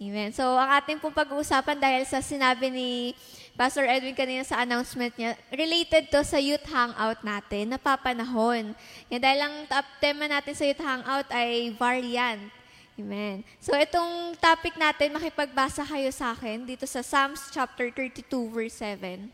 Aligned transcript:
Amen. 0.00 0.32
So, 0.32 0.56
ang 0.56 0.80
ating 0.80 0.96
pong 0.96 1.12
pag-uusapan 1.12 1.76
dahil 1.76 2.08
sa 2.08 2.24
sinabi 2.24 2.72
ni 2.72 3.12
Pastor 3.52 3.84
Edwin 3.84 4.16
kanina 4.16 4.40
sa 4.40 4.64
announcement 4.64 5.12
niya, 5.12 5.36
related 5.52 6.08
to 6.08 6.24
sa 6.24 6.40
youth 6.40 6.64
hangout 6.64 7.20
natin, 7.20 7.76
napapanahon. 7.76 8.72
Yan, 9.12 9.20
dahil 9.20 9.44
ang 9.44 9.68
top 9.68 9.84
tema 10.00 10.24
natin 10.24 10.56
sa 10.56 10.64
youth 10.64 10.80
hangout 10.80 11.28
ay 11.28 11.76
variant. 11.76 12.48
Amen. 12.96 13.44
So, 13.60 13.76
itong 13.76 14.40
topic 14.40 14.80
natin, 14.80 15.12
makipagbasa 15.12 15.84
kayo 15.84 16.08
sa 16.16 16.32
akin 16.32 16.64
dito 16.64 16.88
sa 16.88 17.04
Psalms 17.04 17.52
chapter 17.52 17.92
32, 17.92 18.24
verse 18.48 18.80
7 18.80 19.28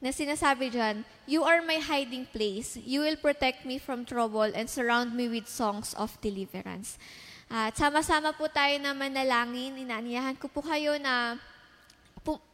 na 0.00 0.10
sinasabi 0.10 0.72
dyan, 0.72 1.04
You 1.28 1.44
are 1.44 1.60
my 1.60 1.76
hiding 1.76 2.24
place. 2.32 2.74
You 2.80 3.04
will 3.04 3.20
protect 3.20 3.68
me 3.68 3.76
from 3.76 4.08
trouble 4.08 4.48
and 4.48 4.66
surround 4.66 5.12
me 5.12 5.28
with 5.28 5.44
songs 5.44 5.92
of 5.92 6.16
deliverance. 6.24 6.96
At 7.50 7.74
sama-sama 7.74 8.30
po 8.30 8.46
tayo 8.46 8.78
na 8.78 8.94
manalangin. 8.94 9.74
Inaaniyahan 9.74 10.38
ko 10.38 10.46
po 10.46 10.62
kayo 10.62 10.94
na 11.02 11.34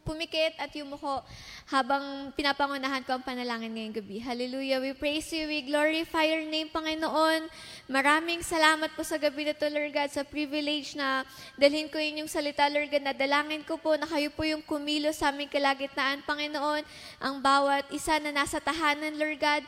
pumikit 0.01 0.55
at 0.57 0.71
yumuko 0.71 1.21
habang 1.67 2.31
pinapangunahan 2.33 3.03
ko 3.03 3.19
ang 3.19 3.27
panalangin 3.27 3.75
ngayong 3.75 3.99
gabi. 3.99 4.17
Hallelujah. 4.23 4.79
We 4.79 4.95
praise 4.95 5.27
you. 5.35 5.45
We 5.45 5.67
glorify 5.67 6.25
your 6.25 6.47
name, 6.47 6.71
Panginoon. 6.71 7.45
Maraming 7.91 8.41
salamat 8.41 8.95
po 8.95 9.03
sa 9.03 9.19
gabi 9.19 9.45
na 9.45 9.53
to, 9.53 9.67
Lord 9.67 9.91
God, 9.91 10.09
sa 10.09 10.23
privilege 10.23 10.95
na 10.95 11.27
dalhin 11.59 11.91
ko 11.91 11.99
inyong 11.99 12.31
salita, 12.31 12.65
Lord 12.71 12.89
God, 12.89 13.03
na 13.03 13.13
dalangin 13.13 13.61
ko 13.67 13.75
po 13.75 13.99
na 13.99 14.07
kayo 14.07 14.31
po 14.31 14.47
yung 14.47 14.63
kumilo 14.63 15.11
sa 15.11 15.29
aming 15.29 15.51
kalagitnaan, 15.51 16.23
Panginoon. 16.23 16.81
Ang 17.21 17.35
bawat 17.43 17.85
isa 17.91 18.17
na 18.23 18.31
nasa 18.31 18.63
tahanan, 18.63 19.13
Lord 19.19 19.37
God, 19.37 19.61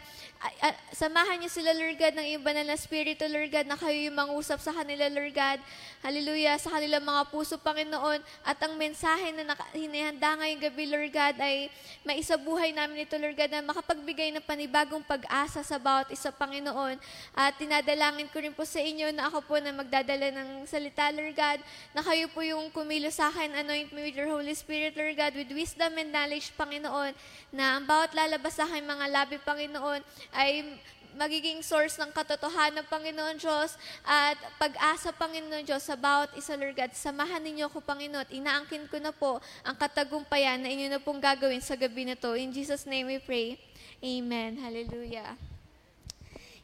samahan 0.96 1.40
niyo 1.40 1.52
sila, 1.52 1.76
Lord 1.76 2.00
God, 2.00 2.16
ng 2.16 2.28
iyong 2.32 2.46
banal 2.48 2.64
na 2.64 2.80
Spirito, 2.80 3.28
Lord 3.28 3.52
God, 3.52 3.68
na 3.68 3.76
kayo 3.76 3.96
yung 4.08 4.16
mangusap 4.16 4.64
sa 4.64 4.72
kanila, 4.72 5.12
Lord 5.12 5.36
God. 5.36 5.60
Hallelujah, 6.00 6.56
sa 6.56 6.72
kanilang 6.80 7.04
mga 7.04 7.28
puso, 7.28 7.60
Panginoon. 7.60 8.24
At 8.48 8.56
ang 8.64 8.80
mensahe 8.80 9.36
na 9.36 9.52
hinihanda 9.76 10.40
ngayong 10.40 10.64
gabi, 10.64 10.84
Lord 10.88 11.12
God, 11.12 11.36
ay 11.44 11.68
maisabuhay 12.08 12.72
namin 12.72 13.04
ito, 13.04 13.20
Lord 13.20 13.36
God, 13.36 13.52
na 13.52 13.68
makapagbigay 13.68 14.32
ng 14.32 14.44
panibagong 14.48 15.04
pag-asa 15.04 15.60
sa 15.60 15.76
bawat 15.76 16.08
isa, 16.08 16.32
Panginoon. 16.32 16.96
At 17.36 17.60
tinadalangin 17.60 18.32
ko 18.32 18.40
rin 18.40 18.56
po 18.56 18.64
sa 18.64 18.80
inyo 18.80 19.12
na 19.12 19.28
ako 19.28 19.44
po 19.44 19.60
na 19.60 19.76
magdadala 19.76 20.32
ng 20.32 20.64
salita, 20.64 21.12
Lord 21.12 21.36
God, 21.36 21.60
na 21.92 22.00
kayo 22.00 22.32
po 22.32 22.40
yung 22.48 22.72
kumilo 22.72 23.12
sa 23.12 23.28
akin, 23.28 23.60
anoint 23.60 23.92
me 23.92 24.08
with 24.08 24.16
your 24.16 24.32
Holy 24.32 24.56
Spirit, 24.56 24.96
Lord 24.96 25.20
God, 25.20 25.36
with 25.36 25.52
wisdom 25.52 26.00
and 26.00 26.16
knowledge, 26.16 26.56
Panginoon, 26.56 27.12
na 27.52 27.76
ang 27.76 27.84
bawat 27.84 28.16
lalabas 28.16 28.56
sa 28.56 28.64
akin 28.64 28.88
mga 28.88 29.06
labi, 29.12 29.36
Panginoon, 29.44 30.00
ay 30.34 30.78
magiging 31.20 31.60
source 31.66 32.00
ng 32.00 32.16
katotohanan, 32.16 32.86
Panginoon 32.88 33.36
Diyos, 33.36 33.76
at 34.08 34.40
pag-asa, 34.62 35.12
Panginoon 35.12 35.66
Diyos, 35.66 35.84
sa 35.84 36.00
bawat 36.00 36.32
isa, 36.38 36.56
Lord 36.56 36.78
God. 36.78 36.96
Samahan 36.96 37.44
ninyo 37.44 37.68
ako, 37.68 37.82
Panginoon, 37.84 38.30
inaangkin 38.32 38.88
ko 38.88 39.02
na 39.02 39.12
po 39.12 39.44
ang 39.66 39.76
katagumpayan 39.76 40.62
na 40.62 40.70
inyo 40.70 40.88
na 40.88 41.02
pong 41.02 41.20
gagawin 41.20 41.60
sa 41.60 41.76
gabi 41.76 42.08
na 42.08 42.16
to. 42.16 42.38
In 42.40 42.56
Jesus' 42.56 42.88
name 42.88 43.10
we 43.10 43.20
pray. 43.20 43.60
Amen. 44.00 44.56
Hallelujah. 44.62 45.36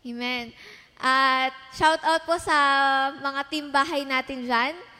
Amen. 0.05 0.55
At 1.01 1.51
shout 1.75 1.99
out 2.07 2.23
po 2.23 2.39
sa 2.39 2.55
mga 3.19 3.41
team 3.51 3.67
bahay 3.73 4.07
natin 4.07 4.47
dyan. 4.47 4.94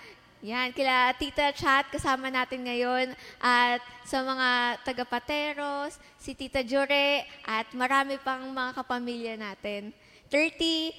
Yan, 0.45 0.69
kila 0.77 1.09
Tita 1.17 1.49
Chat, 1.57 1.89
kasama 1.89 2.29
natin 2.29 2.69
ngayon. 2.69 3.17
At 3.41 3.81
sa 4.05 4.21
mga 4.21 4.77
taga-Pateros, 4.85 5.97
si 6.21 6.38
Tita 6.38 6.61
Jure, 6.61 7.25
at 7.41 7.65
marami 7.73 8.21
pang 8.21 8.53
mga 8.53 8.77
kapamilya 8.77 9.33
natin. 9.41 9.89
30 10.29 10.93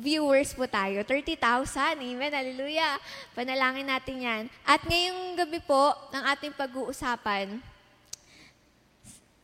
viewers 0.00 0.56
po 0.56 0.64
tayo. 0.64 1.04
30,000. 1.04 2.00
Amen. 2.00 2.32
Hallelujah. 2.32 2.96
Panalangin 3.36 3.84
natin 3.84 4.16
yan. 4.16 4.42
At 4.64 4.80
ngayong 4.88 5.44
gabi 5.44 5.60
po, 5.60 5.92
ang 6.16 6.32
ating 6.32 6.56
pag-uusapan 6.56 7.60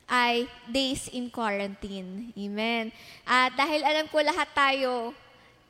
ay 0.08 0.48
days 0.64 1.12
in 1.12 1.28
quarantine. 1.28 2.32
Amen. 2.32 2.88
At 3.28 3.52
dahil 3.52 3.84
alam 3.84 4.08
ko 4.08 4.16
lahat 4.24 4.48
tayo 4.56 5.12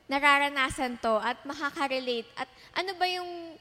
nararanasan 0.07 0.99
to 0.99 1.19
at 1.21 1.39
makaka-relate. 1.47 2.27
At 2.35 2.49
ano 2.75 2.91
ba 2.97 3.07
yung 3.07 3.55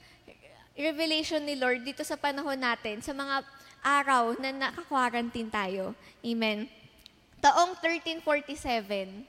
revelation 0.77 1.43
ni 1.45 1.55
Lord 1.57 1.85
dito 1.85 2.03
sa 2.03 2.17
panahon 2.17 2.59
natin, 2.59 3.05
sa 3.05 3.13
mga 3.13 3.45
araw 3.83 4.39
na 4.39 4.51
naka-quarantine 4.55 5.51
tayo. 5.51 5.93
Amen. 6.23 6.71
Taong 7.43 7.75
1347. 7.79 9.27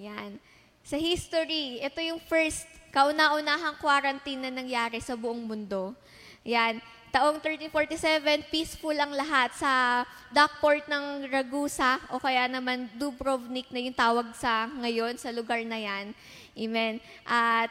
Yan. 0.00 0.36
Sa 0.84 0.96
history, 1.00 1.80
ito 1.80 2.00
yung 2.00 2.20
first 2.28 2.68
kauna-unahang 2.92 3.80
quarantine 3.80 4.48
na 4.48 4.52
nangyari 4.52 5.00
sa 5.00 5.16
buong 5.16 5.44
mundo. 5.48 5.96
Yan. 6.44 6.80
Taong 7.10 7.42
1347, 7.42 8.54
peaceful 8.54 8.94
ang 8.94 9.10
lahat 9.10 9.50
sa 9.58 10.06
dockport 10.30 10.86
ng 10.86 11.26
Ragusa 11.26 11.98
o 12.14 12.22
kaya 12.22 12.46
naman 12.46 12.86
Dubrovnik 12.94 13.66
na 13.74 13.82
yung 13.82 13.98
tawag 13.98 14.30
sa 14.38 14.70
ngayon 14.78 15.18
sa 15.18 15.34
lugar 15.34 15.58
na 15.66 15.74
yan. 15.74 16.14
Amen. 16.54 17.02
At 17.26 17.66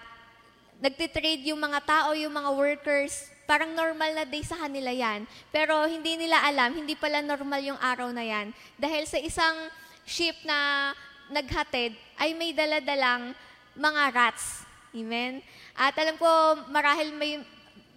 nagtitrade 0.84 1.48
yung 1.48 1.64
mga 1.64 1.80
tao, 1.88 2.12
yung 2.20 2.36
mga 2.36 2.52
workers, 2.52 3.32
parang 3.48 3.72
normal 3.72 4.12
na 4.12 4.28
day 4.28 4.44
sa 4.44 4.60
kanila 4.60 4.92
yan. 4.92 5.24
Pero 5.56 5.88
hindi 5.88 6.20
nila 6.20 6.44
alam, 6.44 6.76
hindi 6.76 7.00
pala 7.00 7.24
normal 7.24 7.64
yung 7.64 7.80
araw 7.80 8.12
na 8.12 8.28
yan. 8.28 8.52
Dahil 8.76 9.08
sa 9.08 9.24
isang 9.24 9.56
ship 10.04 10.36
na 10.44 10.92
naghatid, 11.32 11.96
ay 12.20 12.36
may 12.36 12.52
daladalang 12.52 13.32
mga 13.72 14.04
rats. 14.12 14.68
Amen? 14.92 15.40
At 15.80 15.96
alam 15.96 16.20
ko, 16.20 16.28
marahil 16.68 17.14
may, 17.16 17.40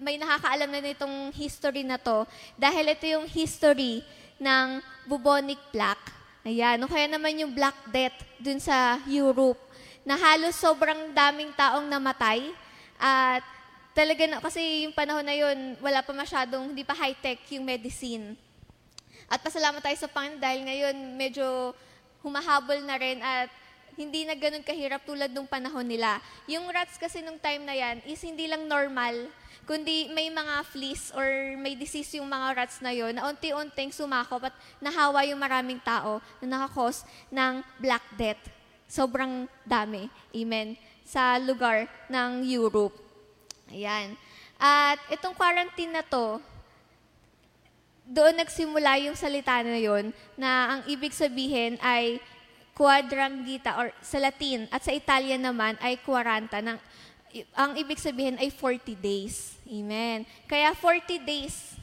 may 0.03 0.19
nakakaalam 0.19 0.67
na 0.67 0.83
nitong 0.83 1.31
history 1.31 1.87
na 1.87 1.97
to, 1.97 2.27
dahil 2.59 2.91
ito 2.91 3.07
yung 3.07 3.31
history 3.31 4.03
ng 4.43 4.83
bubonic 5.07 5.63
plague. 5.71 6.11
Ayan. 6.43 6.83
O 6.83 6.91
kaya 6.91 7.07
naman 7.07 7.39
yung 7.39 7.55
Black 7.55 7.79
Death 7.95 8.19
dun 8.43 8.59
sa 8.59 8.99
Europe, 9.07 9.63
na 10.03 10.19
halos 10.19 10.59
sobrang 10.59 11.15
daming 11.15 11.55
taong 11.55 11.87
namatay 11.87 12.51
at 12.99 13.47
talaga 13.95 14.27
na, 14.27 14.43
kasi 14.43 14.83
yung 14.83 14.91
panahon 14.91 15.23
na 15.23 15.39
yun, 15.39 15.79
wala 15.79 16.03
pa 16.03 16.11
masyadong, 16.11 16.75
hindi 16.75 16.83
pa 16.83 16.99
high-tech 16.99 17.39
yung 17.55 17.63
medicine. 17.63 18.35
At 19.31 19.39
pasalamat 19.39 19.79
tayo 19.79 19.95
sa 19.95 20.11
Panginoon 20.11 20.43
dahil 20.43 20.61
ngayon 20.67 20.97
medyo 21.15 21.47
humahabol 22.27 22.83
na 22.83 22.99
rin 22.99 23.23
at 23.23 23.49
hindi 23.99 24.25
na 24.25 24.35
ganun 24.37 24.65
kahirap 24.65 25.05
tulad 25.05 25.29
nung 25.31 25.47
panahon 25.47 25.85
nila. 25.85 26.19
Yung 26.49 26.69
rats 26.73 26.97
kasi 26.97 27.21
nung 27.21 27.39
time 27.39 27.65
na 27.65 27.75
yan 27.77 28.01
is 28.09 28.21
hindi 28.25 28.49
lang 28.49 28.65
normal, 28.65 29.29
kundi 29.69 30.11
may 30.11 30.33
mga 30.33 30.65
fleas 30.69 31.13
or 31.15 31.27
may 31.61 31.79
disease 31.79 32.19
yung 32.19 32.27
mga 32.27 32.59
rats 32.59 32.81
na 32.81 32.91
yon 32.91 33.15
na 33.15 33.29
unti-unting 33.31 33.95
sumakop 33.95 34.49
at 34.49 34.55
nahawa 34.83 35.23
yung 35.29 35.39
maraming 35.39 35.79
tao 35.81 36.19
na 36.43 36.59
nakakos 36.59 37.05
ng 37.31 37.61
Black 37.79 38.03
Death. 38.17 38.43
Sobrang 38.89 39.49
dami. 39.65 40.09
Amen 40.35 40.77
sa 41.13 41.37
lugar 41.37 41.91
ng 42.09 42.47
Europe. 42.47 42.95
Ayan. 43.69 44.15
At 44.57 44.97
itong 45.11 45.35
quarantine 45.35 45.93
na 45.93 46.01
to, 46.01 46.39
doon 48.07 48.35
nagsimula 48.41 48.99
yung 49.05 49.17
salita 49.17 49.63
na 49.63 49.79
yon 49.79 50.11
na 50.35 50.77
ang 50.77 50.81
ibig 50.91 51.15
sabihin 51.15 51.79
ay 51.85 52.19
quadrangita 52.73 53.77
or 53.77 53.93
sa 54.01 54.19
Latin 54.19 54.69
at 54.73 54.81
sa 54.85 54.93
Italian 54.93 55.45
naman 55.45 55.77
ay 55.85 56.01
40 56.01 56.49
ng 56.49 56.79
ang 57.57 57.73
ibig 57.81 57.97
sabihin 57.97 58.37
ay 58.37 58.53
40 58.53 58.93
days. 58.97 59.57
Amen. 59.65 60.29
Kaya 60.45 60.77
40 60.77 61.17
days 61.25 61.81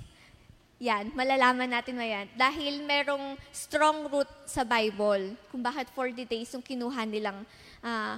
yan, 0.79 1.11
malalaman 1.11 1.67
natin 1.67 1.99
na 1.99 2.07
yan. 2.07 2.25
Dahil 2.39 2.79
merong 2.87 3.35
strong 3.51 4.07
root 4.07 4.29
sa 4.47 4.63
Bible 4.63 5.35
kung 5.51 5.59
bakit 5.59 5.91
40 5.91 6.23
days 6.23 6.47
yung 6.55 6.63
kinuha 6.63 7.03
nilang 7.03 7.43
uh, 7.83 8.15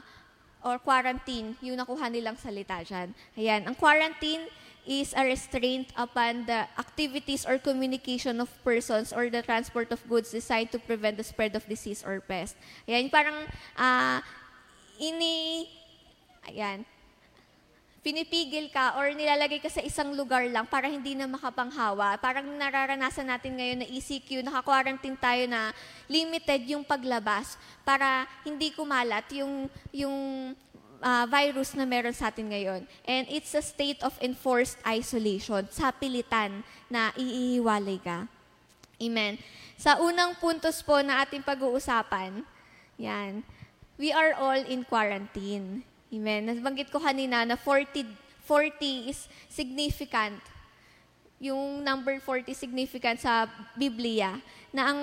or 0.62 0.78
quarantine, 0.78 1.58
yung 1.66 1.74
nakuha 1.74 2.06
nilang 2.06 2.38
salita 2.38 2.86
dyan. 2.86 3.10
Ayan, 3.34 3.66
ang 3.66 3.74
quarantine 3.74 4.46
is 4.86 5.14
a 5.14 5.24
restraint 5.24 5.94
upon 5.94 6.46
the 6.46 6.66
activities 6.78 7.46
or 7.46 7.62
communication 7.62 8.42
of 8.42 8.50
persons 8.64 9.14
or 9.14 9.30
the 9.30 9.42
transport 9.42 9.92
of 9.92 10.02
goods 10.10 10.32
designed 10.32 10.72
to 10.72 10.80
prevent 10.80 11.18
the 11.18 11.24
spread 11.24 11.56
of 11.56 11.66
disease 11.70 12.02
or 12.02 12.20
pest. 12.20 12.58
Ayan, 12.90 13.12
parang 13.14 13.46
uh, 13.78 14.18
ini, 14.98 15.70
ayan, 16.50 16.82
pinipigil 18.02 18.74
ka 18.74 18.98
or 18.98 19.14
nilalagay 19.14 19.62
ka 19.62 19.70
sa 19.70 19.86
isang 19.86 20.18
lugar 20.18 20.42
lang 20.50 20.66
para 20.66 20.90
hindi 20.90 21.14
na 21.14 21.30
makapanghawa. 21.30 22.18
Parang 22.18 22.50
nararanasan 22.58 23.30
natin 23.30 23.54
ngayon 23.62 23.86
na 23.86 23.88
ECQ, 23.88 24.42
naka-quarantine 24.42 25.18
tayo 25.22 25.46
na 25.46 25.70
limited 26.10 26.66
yung 26.66 26.82
paglabas 26.82 27.62
para 27.86 28.26
hindi 28.42 28.74
kumalat 28.74 29.30
yung, 29.38 29.70
yung 29.94 30.18
uh, 31.02 31.26
virus 31.28 31.74
na 31.74 31.84
meron 31.84 32.14
sa 32.14 32.30
atin 32.30 32.54
ngayon. 32.54 32.86
And 33.04 33.26
it's 33.28 33.52
a 33.58 33.66
state 33.66 34.00
of 34.06 34.16
enforced 34.22 34.78
isolation, 34.86 35.68
sa 35.74 35.92
pilitan 35.92 36.62
na 36.88 37.12
iihiwalay 37.18 38.00
ka. 38.00 38.30
Amen. 39.02 39.42
Sa 39.82 39.98
unang 39.98 40.38
puntos 40.38 40.86
po 40.86 41.02
na 41.02 41.26
ating 41.26 41.42
pag-uusapan, 41.42 42.46
yan, 43.02 43.42
we 43.98 44.14
are 44.14 44.38
all 44.38 44.62
in 44.62 44.86
quarantine. 44.86 45.82
Amen. 46.14 46.46
Nabanggit 46.46 46.94
ko 46.94 47.02
kanina 47.02 47.42
na 47.42 47.58
40, 47.58 48.06
40 48.46 49.10
is 49.10 49.26
significant. 49.50 50.38
Yung 51.42 51.82
number 51.82 52.22
40 52.22 52.54
significant 52.54 53.18
sa 53.18 53.50
Biblia. 53.74 54.38
Na 54.70 54.94
ang, 54.94 55.02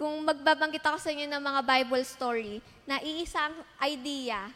kung 0.00 0.24
magbabanggit 0.24 0.80
ako 0.80 0.96
sa 0.96 1.12
inyo 1.12 1.28
ng 1.28 1.42
mga 1.44 1.60
Bible 1.60 2.04
story, 2.08 2.64
na 2.88 3.04
iisang 3.04 3.52
idea, 3.84 4.48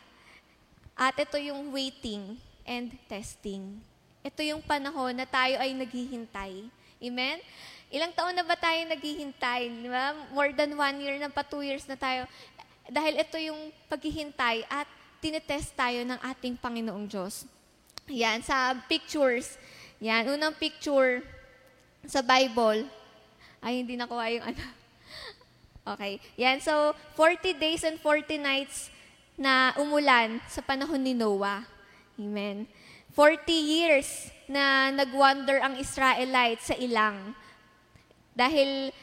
at 0.97 1.17
ito 1.17 1.37
yung 1.41 1.73
waiting 1.73 2.37
and 2.62 2.93
testing. 3.09 3.81
Ito 4.23 4.44
yung 4.44 4.62
panahon 4.62 5.19
na 5.19 5.27
tayo 5.27 5.59
ay 5.59 5.75
naghihintay. 5.75 6.71
Amen? 7.03 7.39
Ilang 7.91 8.15
taon 8.15 8.33
na 8.39 8.47
ba 8.47 8.55
tayo 8.55 8.79
naghihintay? 8.87 9.69
Di 9.83 9.89
ba? 9.91 10.15
More 10.31 10.55
than 10.55 10.79
one 10.79 10.97
year 11.03 11.19
na 11.19 11.29
pa, 11.29 11.43
two 11.43 11.61
years 11.61 11.85
na 11.91 11.99
tayo. 11.99 12.25
Dahil 12.87 13.19
ito 13.19 13.37
yung 13.37 13.75
paghihintay 13.91 14.65
at 14.71 14.87
tinetest 15.19 15.75
tayo 15.75 16.06
ng 16.06 16.19
ating 16.23 16.55
Panginoong 16.59 17.06
Diyos. 17.11 17.47
Yan, 18.11 18.43
sa 18.43 18.75
pictures. 18.87 19.59
Yan, 20.03 20.27
unang 20.27 20.55
picture 20.55 21.23
sa 22.06 22.23
Bible. 22.23 22.87
Ay, 23.62 23.83
hindi 23.83 23.94
nakuha 23.94 24.27
yung 24.39 24.47
ano. 24.55 24.62
Okay. 25.83 26.23
Yan, 26.39 26.62
so 26.62 26.94
40 27.19 27.59
days 27.59 27.83
and 27.83 27.99
40 27.99 28.39
nights 28.39 28.87
na 29.43 29.75
umulan 29.75 30.39
sa 30.47 30.62
panahon 30.62 31.03
ni 31.03 31.19
Noah. 31.19 31.67
Amen. 32.15 32.71
40 33.11 33.50
years 33.50 34.31
na 34.47 34.94
nag-wander 34.94 35.59
ang 35.59 35.75
Israelites 35.83 36.71
sa 36.71 36.79
ilang. 36.79 37.35
Dahil 38.39 38.94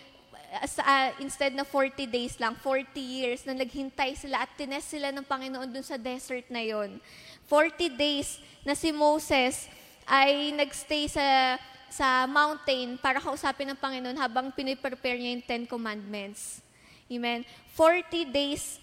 uh, 0.79 1.09
instead 1.19 1.51
na 1.51 1.67
40 1.67 2.07
days 2.07 2.39
lang, 2.39 2.55
40 2.55 2.95
years 2.95 3.43
na 3.43 3.51
naghintay 3.51 4.15
sila 4.15 4.47
at 4.47 4.51
tinest 4.55 4.87
sila 4.87 5.11
ng 5.11 5.27
Panginoon 5.27 5.75
dun 5.75 5.83
sa 5.83 5.99
desert 5.99 6.47
na 6.47 6.63
yon. 6.63 7.03
40 7.51 7.99
days 7.99 8.39
na 8.63 8.79
si 8.79 8.95
Moses 8.95 9.67
ay 10.07 10.55
nagstay 10.55 11.11
sa 11.11 11.59
sa 11.89 12.29
mountain 12.29 13.01
para 13.01 13.17
kausapin 13.17 13.65
ng 13.73 13.79
Panginoon 13.81 14.17
habang 14.17 14.53
piniprepare 14.53 15.17
niya 15.17 15.33
yung 15.35 15.45
Ten 15.45 15.63
Commandments. 15.65 16.61
Amen. 17.09 17.41
40 17.73 18.29
days 18.29 18.77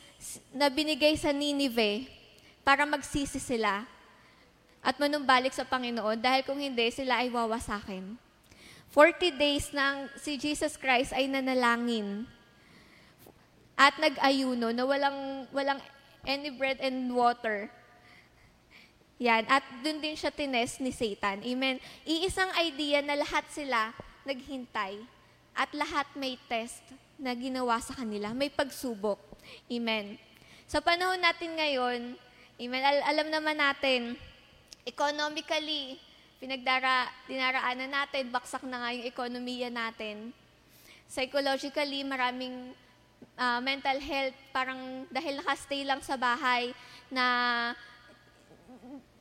na 0.54 0.70
binigay 0.70 1.14
sa 1.18 1.34
Ninive 1.34 2.08
para 2.66 2.82
magsisi 2.86 3.38
sila 3.38 3.86
at 4.86 4.94
manumbalik 5.02 5.50
sa 5.50 5.66
Panginoon 5.66 6.18
dahil 6.22 6.46
kung 6.46 6.62
hindi, 6.62 6.86
sila 6.94 7.18
ay 7.22 7.30
wawasakin. 7.30 8.14
40 8.94 9.34
days 9.34 9.74
nang 9.74 10.06
si 10.14 10.38
Jesus 10.38 10.78
Christ 10.78 11.10
ay 11.10 11.26
nanalangin 11.26 12.24
at 13.76 13.98
nag-ayuno 13.98 14.70
na 14.72 14.86
walang, 14.86 15.44
walang 15.50 15.82
any 16.24 16.54
bread 16.54 16.78
and 16.78 17.10
water. 17.10 17.68
Yan. 19.18 19.42
At 19.50 19.66
dun 19.82 19.98
din 19.98 20.14
siya 20.14 20.30
tines 20.30 20.78
ni 20.78 20.94
Satan. 20.94 21.42
Amen. 21.42 21.82
Iisang 22.06 22.54
idea 22.62 23.02
na 23.02 23.18
lahat 23.18 23.44
sila 23.50 23.90
naghintay 24.22 25.02
at 25.56 25.70
lahat 25.72 26.06
may 26.14 26.38
test 26.46 26.84
na 27.16 27.32
ginawa 27.34 27.80
sa 27.82 27.96
kanila. 27.96 28.30
May 28.36 28.52
pagsubok. 28.52 29.25
Amen. 29.66 30.16
Sa 30.66 30.82
panahon 30.82 31.18
natin 31.18 31.54
ngayon, 31.54 32.00
amen, 32.58 32.82
al- 32.82 33.06
alam 33.06 33.28
naman 33.30 33.58
natin, 33.58 34.18
economically, 34.86 35.98
pinagdara, 36.38 37.10
dinaraanan 37.26 37.90
natin, 37.90 38.30
baksak 38.30 38.62
na 38.66 38.82
nga 38.82 38.90
yung 38.94 39.06
ekonomiya 39.06 39.70
natin. 39.70 40.30
Psychologically, 41.06 42.02
maraming 42.02 42.74
uh, 43.38 43.60
mental 43.62 43.98
health, 44.02 44.36
parang 44.50 45.06
dahil 45.10 45.38
nakastay 45.40 45.86
lang 45.86 46.02
sa 46.02 46.18
bahay, 46.18 46.74
na 47.10 47.24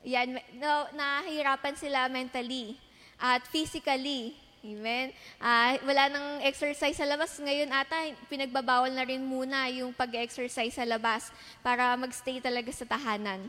yan, 0.06 0.38
na, 0.58 0.90
nahihirapan 0.94 1.76
sila 1.78 2.10
mentally 2.10 2.78
at 3.18 3.42
physically. 3.50 4.38
Amen. 4.66 5.14
Uh, 5.38 5.78
wala 5.86 6.10
nang 6.10 6.42
exercise 6.42 6.98
sa 6.98 7.06
labas. 7.06 7.38
Ngayon 7.38 7.70
ata, 7.70 8.10
pinagbabawal 8.26 8.90
na 8.90 9.06
rin 9.06 9.22
muna 9.22 9.70
yung 9.70 9.94
pag-exercise 9.94 10.74
sa 10.74 10.90
labas 10.90 11.30
para 11.62 11.94
magstay 11.94 12.42
talaga 12.42 12.74
sa 12.74 12.90
tahanan. 12.90 13.46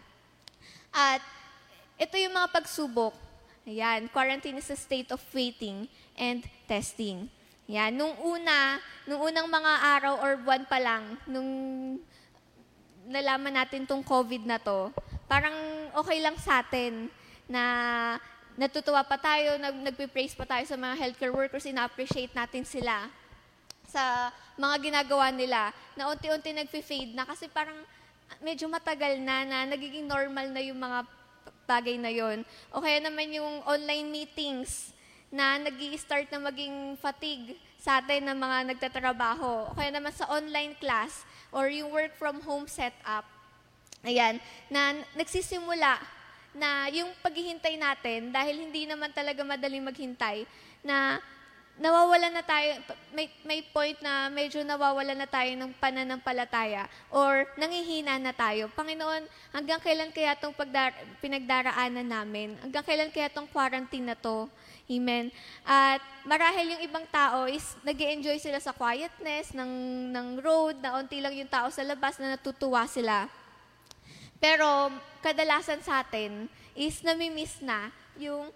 At 0.92 1.24
ito 1.96 2.20
yung 2.20 2.36
mga 2.36 2.52
pagsubok 2.52 3.16
Ayan, 3.66 4.06
quarantine 4.14 4.62
is 4.62 4.70
a 4.70 4.78
state 4.78 5.10
of 5.10 5.18
waiting 5.34 5.90
and 6.14 6.46
testing. 6.70 7.26
Yan, 7.66 7.98
nung 7.98 8.14
una, 8.22 8.78
nung 9.10 9.26
unang 9.26 9.50
mga 9.50 9.72
araw 9.98 10.22
or 10.22 10.38
buwan 10.38 10.62
pa 10.70 10.78
lang, 10.78 11.18
nung 11.26 11.50
nalaman 13.10 13.58
natin 13.58 13.82
tong 13.82 14.06
COVID 14.06 14.46
na 14.46 14.62
to, 14.62 14.94
parang 15.26 15.50
okay 15.98 16.22
lang 16.22 16.38
sa 16.38 16.62
atin 16.62 17.10
na 17.50 17.62
natutuwa 18.56 19.04
pa 19.04 19.20
tayo, 19.20 19.60
nag, 19.60 19.76
nagpe-praise 19.92 20.32
pa 20.32 20.48
tayo 20.48 20.64
sa 20.64 20.80
mga 20.80 20.96
healthcare 20.96 21.32
workers, 21.36 21.68
ina-appreciate 21.68 22.32
natin 22.32 22.64
sila 22.64 23.08
sa 23.86 24.32
mga 24.58 24.90
ginagawa 24.90 25.30
nila 25.30 25.70
na 25.94 26.10
unti-unti 26.10 26.50
nagfe-fade 26.50 27.14
na 27.14 27.28
kasi 27.28 27.46
parang 27.52 27.76
medyo 28.42 28.66
matagal 28.66 29.20
na 29.22 29.46
na 29.46 29.58
nagiging 29.68 30.08
normal 30.08 30.50
na 30.50 30.60
yung 30.64 30.80
mga 30.80 31.06
bagay 31.68 31.96
na 32.00 32.10
yon. 32.10 32.42
O 32.72 32.82
kaya 32.82 32.98
naman 32.98 33.30
yung 33.30 33.62
online 33.68 34.08
meetings 34.10 34.96
na 35.30 35.58
nag 35.58 35.76
start 35.98 36.30
na 36.30 36.38
maging 36.38 36.94
fatigue 36.96 37.58
sa 37.76 38.00
atin 38.00 38.30
ng 38.30 38.38
mga 38.38 38.58
nagtatrabaho. 38.74 39.70
O 39.70 39.74
kaya 39.74 39.90
naman 39.92 40.14
sa 40.14 40.26
online 40.30 40.74
class 40.78 41.26
or 41.50 41.68
yung 41.68 41.90
work 41.90 42.14
from 42.16 42.40
home 42.42 42.66
setup. 42.70 43.26
Ayan, 44.06 44.38
na 44.70 44.94
nagsisimula 45.18 45.98
na 46.56 46.88
yung 46.90 47.12
paghihintay 47.20 47.76
natin, 47.76 48.32
dahil 48.32 48.66
hindi 48.68 48.88
naman 48.88 49.12
talaga 49.12 49.44
madaling 49.44 49.84
maghintay, 49.84 50.48
na 50.80 51.20
nawawalan 51.76 52.32
na 52.32 52.40
tayo, 52.40 52.80
may, 53.12 53.28
may 53.44 53.60
point 53.60 54.00
na 54.00 54.32
medyo 54.32 54.64
nawawalan 54.64 55.16
na 55.16 55.28
tayo 55.28 55.52
ng 55.52 55.76
pananampalataya 55.76 56.88
or 57.12 57.44
nangihina 57.60 58.16
na 58.16 58.32
tayo. 58.32 58.72
Panginoon, 58.72 59.28
hanggang 59.52 59.80
kailan 59.84 60.08
kaya 60.08 60.32
itong 60.32 60.56
pagdar- 60.56 60.96
pinagdaraanan 61.20 62.08
namin? 62.08 62.56
Hanggang 62.64 62.84
kailan 62.84 63.12
kaya 63.12 63.28
itong 63.28 63.48
quarantine 63.52 64.08
na 64.08 64.16
to? 64.16 64.48
Amen. 64.86 65.34
At 65.66 66.00
marahil 66.24 66.78
yung 66.78 66.82
ibang 66.86 67.04
tao 67.10 67.44
is 67.50 67.76
nag 67.82 67.98
enjoy 67.98 68.38
sila 68.38 68.62
sa 68.62 68.72
quietness 68.72 69.52
ng, 69.52 69.72
ng 70.14 70.28
road, 70.40 70.78
na 70.80 70.96
unti 70.96 71.20
lang 71.20 71.34
yung 71.36 71.50
tao 71.50 71.68
sa 71.68 71.84
labas 71.84 72.16
na 72.16 72.38
natutuwa 72.38 72.88
sila. 72.88 73.28
Pero 74.40 74.92
kadalasan 75.24 75.80
sa 75.80 76.04
atin 76.04 76.46
is 76.76 77.00
namimiss 77.00 77.58
na 77.64 77.90
yung 78.20 78.52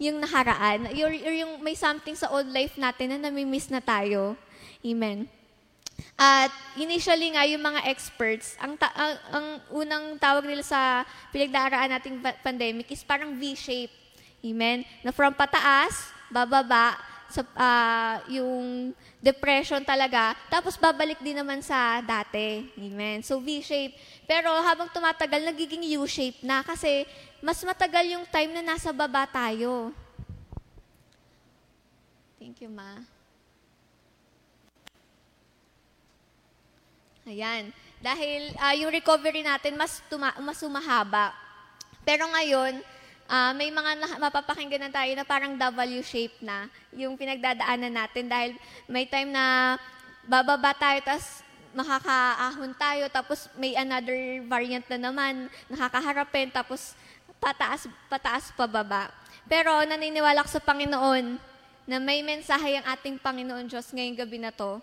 yung 0.00 0.18
naharaan, 0.18 0.88
or, 0.98 1.12
or 1.12 1.34
yung 1.36 1.62
may 1.62 1.78
something 1.78 2.16
sa 2.16 2.26
old 2.32 2.48
life 2.50 2.74
natin 2.74 3.14
na 3.14 3.28
namimiss 3.28 3.70
na 3.70 3.78
tayo. 3.78 4.34
Amen. 4.82 5.30
At 6.18 6.50
initially 6.74 7.36
nga, 7.36 7.46
yung 7.46 7.62
mga 7.62 7.86
experts, 7.86 8.58
ang, 8.58 8.74
ta- 8.74 8.94
ang, 8.96 9.14
ang 9.30 9.46
unang 9.70 10.04
tawag 10.18 10.42
nila 10.48 10.64
sa 10.64 11.06
pinagdaraan 11.30 11.92
nating 11.92 12.18
pandemic 12.42 12.90
is 12.90 13.04
parang 13.06 13.36
V-shape. 13.38 13.92
Amen? 14.42 14.82
Na 15.06 15.14
from 15.14 15.30
pataas, 15.36 16.10
bababa, 16.32 16.98
sa, 17.32 17.42
uh, 17.42 18.16
yung 18.28 18.92
depression 19.18 19.80
talaga, 19.80 20.36
tapos 20.52 20.76
babalik 20.76 21.16
din 21.24 21.40
naman 21.40 21.64
sa 21.64 22.04
dati. 22.04 22.68
Amen? 22.76 23.24
So 23.24 23.40
V-shape. 23.40 23.96
Pero 24.28 24.52
habang 24.60 24.92
tumatagal, 24.92 25.40
nagiging 25.48 25.96
U-shape 25.96 26.44
na 26.44 26.60
kasi 26.60 27.08
mas 27.40 27.58
matagal 27.64 28.04
yung 28.06 28.28
time 28.28 28.52
na 28.52 28.62
nasa 28.62 28.92
baba 28.92 29.24
tayo. 29.24 29.90
Thank 32.36 32.60
you, 32.60 32.70
Ma. 32.70 33.00
Ayan. 37.24 37.70
Dahil 38.02 38.50
uh, 38.58 38.74
yung 38.76 38.90
recovery 38.90 39.46
natin 39.46 39.78
mas, 39.78 40.02
tuma- 40.10 40.34
mas 40.42 40.58
umahaba. 40.60 41.30
Pero 42.02 42.26
ngayon, 42.26 42.82
uh, 43.32 43.52
may 43.56 43.72
mga 43.72 44.20
mapapakinggan 44.20 44.84
na 44.84 44.92
tayo 44.92 45.08
na 45.16 45.24
parang 45.24 45.56
W 45.56 46.04
shape 46.04 46.36
na 46.44 46.68
yung 46.92 47.16
pinagdadaanan 47.16 47.96
natin 47.96 48.28
dahil 48.28 48.52
may 48.84 49.08
time 49.08 49.32
na 49.32 49.76
bababa 50.28 50.76
tayo, 50.76 51.00
tapos 51.00 51.40
makakaahon 51.72 52.72
tayo, 52.76 53.04
tapos 53.08 53.48
may 53.56 53.72
another 53.72 54.44
variant 54.44 54.84
na 54.92 55.08
naman, 55.08 55.48
nakakaharapin, 55.72 56.52
tapos 56.52 56.92
pataas, 57.40 57.88
pataas 58.12 58.52
pababa. 58.52 59.08
Pero 59.48 59.72
naniniwala 59.82 60.44
ko 60.44 60.50
sa 60.52 60.62
Panginoon 60.62 61.40
na 61.88 61.96
may 61.98 62.22
mensahe 62.22 62.78
ang 62.78 62.86
ating 62.86 63.18
Panginoon 63.18 63.66
Diyos 63.66 63.90
ngayong 63.90 64.20
gabi 64.20 64.38
na 64.38 64.54
to 64.54 64.78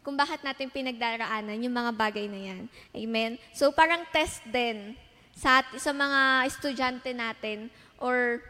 kung 0.00 0.16
bakit 0.16 0.40
natin 0.40 0.72
pinagdaraanan 0.72 1.60
yung 1.60 1.76
mga 1.76 1.92
bagay 1.92 2.26
na 2.26 2.40
yan. 2.40 2.62
Amen? 2.96 3.36
So 3.52 3.68
parang 3.70 4.08
test 4.08 4.40
din 4.48 4.96
sa, 5.36 5.62
sa 5.76 5.92
mga 5.92 6.48
estudyante 6.48 7.12
natin 7.14 7.68
or 8.02 8.42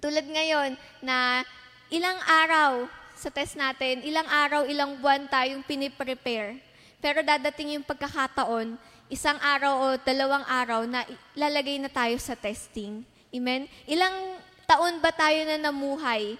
tulad 0.00 0.24
ngayon 0.24 0.78
na 1.04 1.44
ilang 1.92 2.16
araw 2.24 2.88
sa 3.12 3.28
test 3.28 3.58
natin, 3.58 4.00
ilang 4.00 4.24
araw, 4.24 4.64
ilang 4.64 4.96
buwan 4.96 5.28
tayong 5.28 5.60
piniprepare. 5.66 6.56
Pero 7.04 7.20
dadating 7.20 7.76
yung 7.76 7.84
pagkakataon 7.84 8.80
isang 9.10 9.36
araw 9.42 9.74
o 9.74 9.86
dalawang 9.98 10.46
araw 10.46 10.86
na 10.86 11.02
lalagay 11.34 11.82
na 11.82 11.90
tayo 11.90 12.14
sa 12.22 12.38
testing. 12.38 13.02
Amen? 13.34 13.66
Ilang 13.90 14.38
taon 14.70 15.02
ba 15.02 15.10
tayo 15.10 15.42
na 15.42 15.58
namuhay 15.58 16.38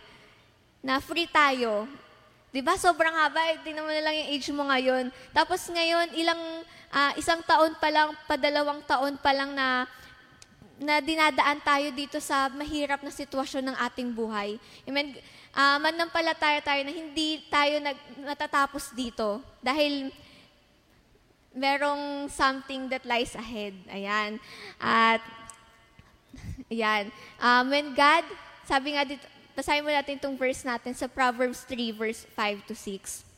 na 0.79 1.03
free 1.03 1.27
tayo? 1.27 1.91
'Di 2.55 2.63
ba? 2.63 2.79
Sobrang 2.79 3.15
haba. 3.15 3.43
Eh, 3.51 3.59
tingnan 3.67 3.83
mo 3.83 3.91
na 3.91 4.07
lang 4.07 4.15
yung 4.15 4.31
age 4.31 4.49
mo 4.55 4.63
ngayon. 4.71 5.11
Tapos 5.35 5.67
ngayon, 5.67 6.15
ilang 6.15 6.39
ah, 6.95 7.13
isang 7.19 7.43
taon 7.43 7.75
pa 7.83 7.91
lang, 7.91 8.15
padalawang 8.31 8.83
taon 8.87 9.19
pa 9.19 9.35
lang 9.35 9.51
na 9.55 9.91
na 10.81 11.05
dinadaan 11.05 11.61
tayo 11.61 11.93
dito 11.93 12.17
sa 12.25 12.49
mahirap 12.49 13.05
na 13.05 13.13
sitwasyon 13.13 13.69
ng 13.69 13.77
ating 13.85 14.09
buhay. 14.17 14.57
Amen. 14.89 15.13
Uh, 15.53 15.77
manampalataya 15.77 16.65
tayo 16.65 16.81
na 16.89 16.93
hindi 16.95 17.45
tayo 17.53 17.77
nag, 17.85 17.99
natatapos 18.25 18.97
dito 18.97 19.45
dahil 19.61 20.09
merong 21.53 22.33
something 22.33 22.89
that 22.89 23.05
lies 23.05 23.37
ahead. 23.37 23.77
Ayan. 23.93 24.41
At, 24.81 25.21
ayan. 26.73 27.13
Um, 27.37 27.69
when 27.69 27.93
God, 27.93 28.25
sabi 28.65 28.97
nga 28.97 29.05
dito, 29.05 29.27
basahin 29.53 29.85
mo 29.85 29.93
natin 29.93 30.17
itong 30.17 30.41
verse 30.41 30.65
natin 30.65 30.97
sa 30.97 31.05
Proverbs 31.13 31.69
3, 31.69 31.93
verse 31.93 32.25
5 32.33 32.65
to 32.65 32.73
6. 32.73 33.29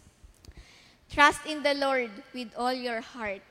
Trust 1.10 1.42
in 1.50 1.66
the 1.66 1.74
Lord 1.74 2.14
with 2.30 2.54
all 2.54 2.72
your 2.72 3.02
heart 3.02 3.42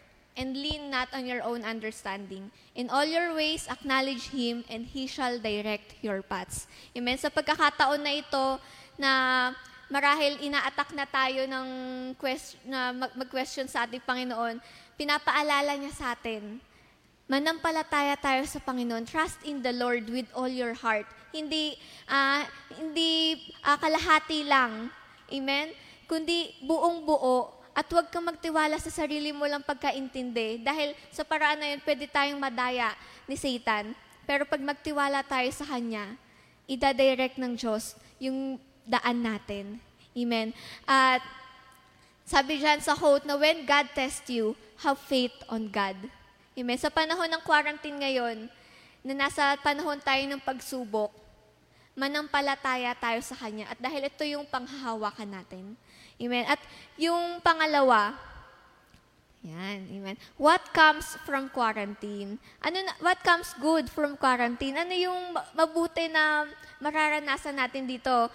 and 0.42 0.58
lean 0.58 0.90
not 0.90 1.06
on 1.14 1.30
your 1.30 1.46
own 1.46 1.62
understanding. 1.62 2.50
In 2.74 2.90
all 2.90 3.06
your 3.06 3.38
ways, 3.38 3.70
acknowledge 3.70 4.34
Him, 4.34 4.66
and 4.66 4.90
He 4.90 5.06
shall 5.06 5.38
direct 5.38 5.94
your 6.02 6.26
paths. 6.26 6.66
Amen? 6.98 7.22
Sa 7.22 7.30
pagkakataon 7.30 8.02
na 8.02 8.14
ito, 8.18 8.58
na 8.98 9.12
marahil 9.94 10.42
ina-attack 10.42 10.98
na 10.98 11.06
tayo 11.06 11.46
ng 11.46 11.68
quest, 12.18 12.58
na 12.66 12.90
mag-question 12.90 13.70
sa 13.70 13.86
ating 13.86 14.02
Panginoon, 14.02 14.58
pinapaalala 14.98 15.78
niya 15.78 15.94
sa 15.94 16.18
atin, 16.18 16.58
manampalataya 17.30 18.18
tayo 18.18 18.42
sa 18.50 18.58
Panginoon. 18.58 19.06
Trust 19.06 19.46
in 19.46 19.62
the 19.62 19.72
Lord 19.72 20.10
with 20.10 20.26
all 20.34 20.50
your 20.50 20.74
heart. 20.74 21.06
Hindi, 21.30 21.78
uh, 22.10 22.44
hindi 22.82 23.40
uh, 23.62 23.78
kalahati 23.78 24.44
lang. 24.50 24.90
Amen? 25.32 25.72
Kundi 26.10 26.52
buong 26.66 27.08
buo 27.08 27.61
at 27.72 27.88
huwag 27.88 28.12
kang 28.12 28.28
magtiwala 28.28 28.76
sa 28.80 28.92
sarili 28.92 29.32
mo 29.32 29.48
lang 29.48 29.64
pagkaintindi. 29.64 30.60
Dahil 30.60 30.92
sa 31.08 31.24
paraan 31.24 31.60
na 31.60 31.72
yun, 31.72 31.82
pwede 31.88 32.06
tayong 32.08 32.40
madaya 32.40 32.92
ni 33.28 33.40
Satan. 33.40 33.96
Pero 34.28 34.44
pag 34.44 34.60
magtiwala 34.60 35.24
tayo 35.24 35.48
sa 35.56 35.64
Kanya, 35.64 36.20
ida-direct 36.68 37.40
ng 37.40 37.56
Diyos 37.56 37.96
yung 38.20 38.60
daan 38.84 39.24
natin. 39.24 39.80
Amen. 40.12 40.52
At 40.84 41.24
sabi 42.28 42.60
dyan 42.60 42.84
sa 42.84 42.96
quote 42.96 43.24
na 43.24 43.40
when 43.40 43.64
God 43.64 43.88
tests 43.96 44.28
you, 44.28 44.56
have 44.84 45.00
faith 45.00 45.36
on 45.48 45.72
God. 45.72 45.96
Amen. 46.58 46.80
Sa 46.80 46.92
panahon 46.92 47.32
ng 47.32 47.44
quarantine 47.48 47.96
ngayon, 47.96 48.52
na 49.02 49.14
nasa 49.28 49.58
panahon 49.64 49.98
tayo 49.98 50.22
ng 50.30 50.42
pagsubok, 50.44 51.10
manampalataya 51.98 52.94
tayo 52.96 53.20
sa 53.24 53.34
Kanya. 53.34 53.72
At 53.72 53.80
dahil 53.82 54.08
ito 54.08 54.24
yung 54.28 54.46
panghahawakan 54.46 55.30
natin. 55.42 55.74
Amen. 56.22 56.46
At 56.46 56.62
yung 57.02 57.42
pangalawa, 57.42 58.14
yan, 59.42 59.90
amen. 59.90 60.18
What 60.38 60.62
comes 60.70 61.18
from 61.26 61.50
quarantine? 61.50 62.38
Ano 62.62 62.78
na, 62.78 62.94
what 63.02 63.18
comes 63.26 63.58
good 63.58 63.90
from 63.90 64.14
quarantine? 64.14 64.78
Ano 64.78 64.94
yung 64.94 65.34
mabuti 65.58 66.06
na 66.14 66.46
mararanasan 66.78 67.58
natin 67.58 67.90
dito? 67.90 68.30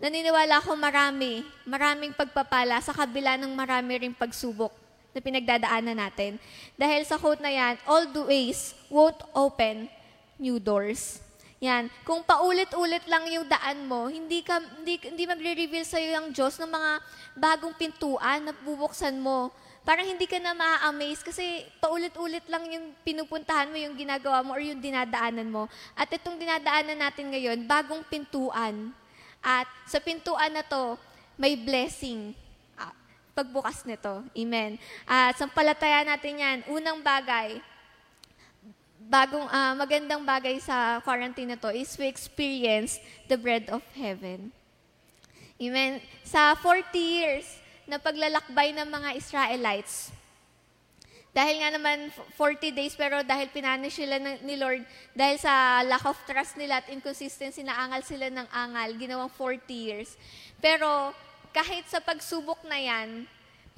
Naniniwala 0.00 0.64
ako 0.64 0.72
marami, 0.72 1.44
maraming 1.68 2.16
pagpapala 2.16 2.80
sa 2.80 2.96
kabila 2.96 3.36
ng 3.36 3.52
marami 3.52 4.08
ring 4.08 4.16
pagsubok 4.16 4.72
na 5.12 5.20
pinagdadaanan 5.20 6.00
natin. 6.00 6.40
Dahil 6.80 7.04
sa 7.04 7.20
quote 7.20 7.44
na 7.44 7.52
yan, 7.52 7.76
all 7.84 8.08
the 8.08 8.24
ways 8.24 8.72
won't 8.88 9.20
open 9.36 9.92
new 10.40 10.56
doors. 10.56 11.20
Yan. 11.58 11.90
Kung 12.06 12.22
paulit-ulit 12.22 13.02
lang 13.10 13.26
yung 13.26 13.42
daan 13.42 13.82
mo, 13.90 14.06
hindi, 14.06 14.46
ka, 14.46 14.62
hindi, 14.78 14.94
hindi 15.02 15.24
magre-reveal 15.26 15.82
sa'yo 15.82 16.14
yung 16.14 16.28
Diyos 16.30 16.54
ng 16.62 16.70
mga 16.70 16.92
bagong 17.34 17.74
pintuan 17.74 18.46
na 18.46 18.52
bubuksan 18.54 19.18
mo. 19.18 19.50
Parang 19.82 20.06
hindi 20.06 20.28
ka 20.30 20.38
na 20.38 20.54
ma-amaze 20.54 21.24
kasi 21.24 21.66
paulit-ulit 21.82 22.46
lang 22.46 22.62
yung 22.70 22.94
pinupuntahan 23.02 23.72
mo, 23.72 23.76
yung 23.80 23.98
ginagawa 23.98 24.44
mo, 24.46 24.54
or 24.54 24.62
yung 24.62 24.78
dinadaanan 24.78 25.50
mo. 25.50 25.66
At 25.98 26.06
itong 26.14 26.38
dinadaanan 26.38 26.98
natin 26.98 27.34
ngayon, 27.34 27.66
bagong 27.66 28.06
pintuan. 28.06 28.94
At 29.42 29.66
sa 29.90 29.98
pintuan 29.98 30.54
na 30.54 30.62
to, 30.62 30.94
may 31.34 31.58
blessing 31.58 32.38
ah, 32.78 32.94
pagbukas 33.34 33.82
nito. 33.82 34.22
Amen. 34.30 34.78
At 35.10 35.34
sampalataya 35.34 36.06
natin 36.06 36.38
yan. 36.38 36.58
Unang 36.70 37.02
bagay, 37.02 37.58
bagong 39.08 39.48
uh, 39.48 39.72
magandang 39.72 40.20
bagay 40.20 40.60
sa 40.60 41.00
quarantine 41.00 41.56
na 41.56 41.58
to 41.58 41.72
is 41.72 41.88
we 41.96 42.04
experience 42.04 43.00
the 43.24 43.40
bread 43.40 43.64
of 43.72 43.80
heaven. 43.96 44.52
Amen. 45.56 46.04
Sa 46.22 46.52
40 46.54 46.92
years 46.92 47.48
na 47.88 47.96
paglalakbay 47.96 48.76
ng 48.76 48.84
mga 48.84 49.16
Israelites, 49.16 50.12
dahil 51.32 51.60
nga 51.64 51.70
naman 51.72 52.12
40 52.36 52.68
days, 52.76 52.92
pero 52.92 53.24
dahil 53.24 53.48
pinanish 53.48 53.96
sila 53.96 54.20
ni 54.20 54.54
Lord, 54.60 54.84
dahil 55.16 55.40
sa 55.40 55.80
lack 55.88 56.04
of 56.04 56.20
trust 56.28 56.60
nila 56.60 56.84
at 56.84 56.92
inconsistency, 56.92 57.64
naangal 57.64 58.04
sila 58.04 58.28
ng 58.28 58.48
angal, 58.52 58.90
ginawang 58.96 59.32
40 59.32 59.70
years. 59.72 60.20
Pero 60.60 61.16
kahit 61.56 61.88
sa 61.88 62.04
pagsubok 62.04 62.60
na 62.68 62.76
yan, 62.76 63.24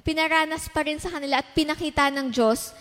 pinaranas 0.03 0.67
pa 0.67 0.83
rin 0.83 0.99
sa 0.99 1.13
kanila 1.13 1.39
at 1.39 1.53
pinakita 1.55 2.09
ng 2.11 2.33
Diyos 2.33 2.75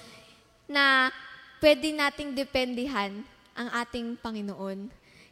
na 0.66 1.14
pwede 1.60 1.92
nating 1.92 2.34
dependihan 2.34 3.12
ang 3.54 3.68
ating 3.84 4.16
Panginoon. 4.18 4.88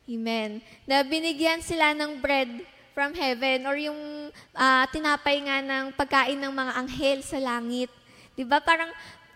Amen. 0.08 0.60
Na 0.84 1.04
binigyan 1.04 1.60
sila 1.60 1.92
ng 1.96 2.20
bread 2.20 2.48
from 2.92 3.12
heaven 3.16 3.64
or 3.68 3.76
yung 3.76 4.28
uh, 4.56 4.84
tinapay 4.92 5.40
nga 5.44 5.60
ng 5.64 5.92
pagkain 5.96 6.38
ng 6.40 6.52
mga 6.52 6.72
anghel 6.76 7.18
sa 7.24 7.40
langit. 7.40 7.92
'Di 8.36 8.44
ba? 8.44 8.60
Parang 8.60 8.88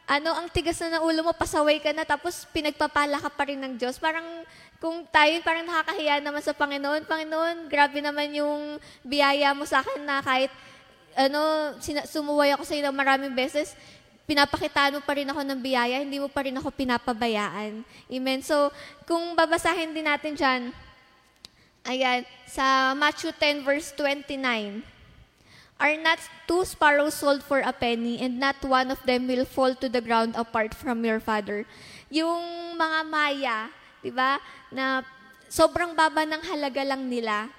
ano, 0.03 0.35
ang 0.35 0.51
tigas 0.51 0.77
na 0.83 0.99
ng 0.99 1.05
ulo 1.09 1.25
mo, 1.25 1.33
pasaway 1.33 1.79
ka 1.79 1.95
na, 1.95 2.03
tapos 2.03 2.45
pinagpapala 2.51 3.23
ka 3.23 3.31
pa 3.33 3.49
rin 3.49 3.57
ng 3.63 3.79
Diyos. 3.79 3.97
Parang 4.03 4.45
kung 4.83 5.07
tayo, 5.09 5.39
parang 5.47 5.63
nakakahiya 5.63 6.19
naman 6.19 6.43
sa 6.43 6.53
Panginoon. 6.53 7.07
Panginoon, 7.07 7.71
grabe 7.71 8.03
naman 8.03 8.35
yung 8.35 8.83
biyaya 9.07 9.55
mo 9.55 9.63
sa 9.63 9.81
akin 9.81 10.03
na 10.03 10.19
kahit 10.21 10.51
ano, 11.15 11.73
sumuway 12.09 12.51
ako 12.53 12.67
sa 12.67 12.75
iyo 12.75 12.91
maraming 12.91 13.33
beses, 13.33 13.77
pinapakitaan 14.27 14.99
mo 14.99 15.01
pa 15.03 15.19
rin 15.19 15.29
ako 15.29 15.43
ng 15.43 15.61
biyaya, 15.61 16.03
hindi 16.03 16.23
mo 16.23 16.31
pa 16.31 16.47
rin 16.47 16.55
ako 16.55 16.71
pinapabayaan. 16.71 17.83
Amen. 18.09 18.41
So, 18.41 18.71
kung 19.05 19.35
babasahin 19.35 19.93
din 19.93 20.07
natin 20.07 20.39
dyan, 20.39 20.61
ayan, 21.87 22.23
sa 22.47 22.95
Matthew 22.95 23.35
10 23.35 23.67
verse 23.67 23.91
29, 23.99 24.83
Are 25.83 25.99
not 25.99 26.23
two 26.47 26.63
sparrows 26.63 27.19
sold 27.19 27.43
for 27.43 27.59
a 27.59 27.75
penny, 27.75 28.23
and 28.23 28.39
not 28.39 28.55
one 28.63 28.95
of 28.95 29.03
them 29.03 29.27
will 29.27 29.43
fall 29.43 29.75
to 29.83 29.91
the 29.91 29.99
ground 29.99 30.39
apart 30.39 30.79
from 30.79 31.03
your 31.03 31.19
Father? 31.19 31.67
Yung 32.07 32.79
mga 32.79 32.99
maya, 33.03 33.59
di 33.99 34.15
ba, 34.15 34.39
na 34.71 35.03
sobrang 35.51 35.91
baba 35.99 36.23
ng 36.23 36.39
halaga 36.47 36.87
lang 36.87 37.11
nila, 37.11 37.51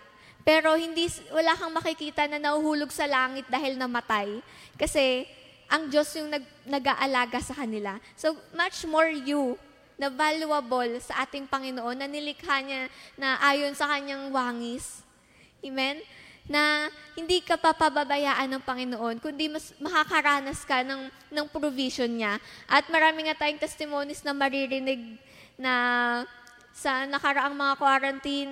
pero 0.48 0.79
hindi, 0.79 1.12
wala 1.36 1.51
kang 1.51 1.75
makikita 1.75 2.24
na 2.32 2.39
nahuhulog 2.39 2.96
sa 2.96 3.12
langit 3.12 3.43
dahil 3.51 3.75
namatay. 3.75 4.39
Kasi, 4.79 5.27
ang 5.74 5.89
Diyos 5.89 6.06
yung 6.13 6.30
nag, 6.30 6.46
nag-aalaga 6.70 7.42
sa 7.42 7.58
kanila. 7.58 7.98
So, 8.13 8.38
much 8.53 8.86
more 8.86 9.10
you 9.10 9.58
na 9.98 10.13
valuable 10.13 11.01
sa 11.01 11.25
ating 11.25 11.50
Panginoon 11.50 11.98
na 11.98 12.06
nilikha 12.06 12.62
niya 12.62 12.94
na 13.18 13.42
ayon 13.42 13.74
sa 13.74 13.89
kanyang 13.89 14.30
wangis. 14.30 15.01
Amen? 15.65 15.98
Na 16.46 16.94
hindi 17.18 17.42
ka 17.42 17.58
papababayaan 17.58 18.53
ng 18.53 18.62
Panginoon, 18.62 19.18
kundi 19.18 19.50
mas 19.50 19.74
makakaranas 19.82 20.62
ka 20.62 20.86
ng, 20.86 21.10
ng 21.34 21.46
provision 21.50 22.10
niya. 22.10 22.38
At 22.70 22.86
marami 22.94 23.25
nga 23.25 23.42
tayong 23.42 23.58
testimonies 23.58 24.22
na 24.22 24.38
maririnig 24.38 25.18
na 25.58 25.74
sa 26.70 27.10
nakaraang 27.10 27.58
mga 27.58 27.74
quarantine, 27.82 28.51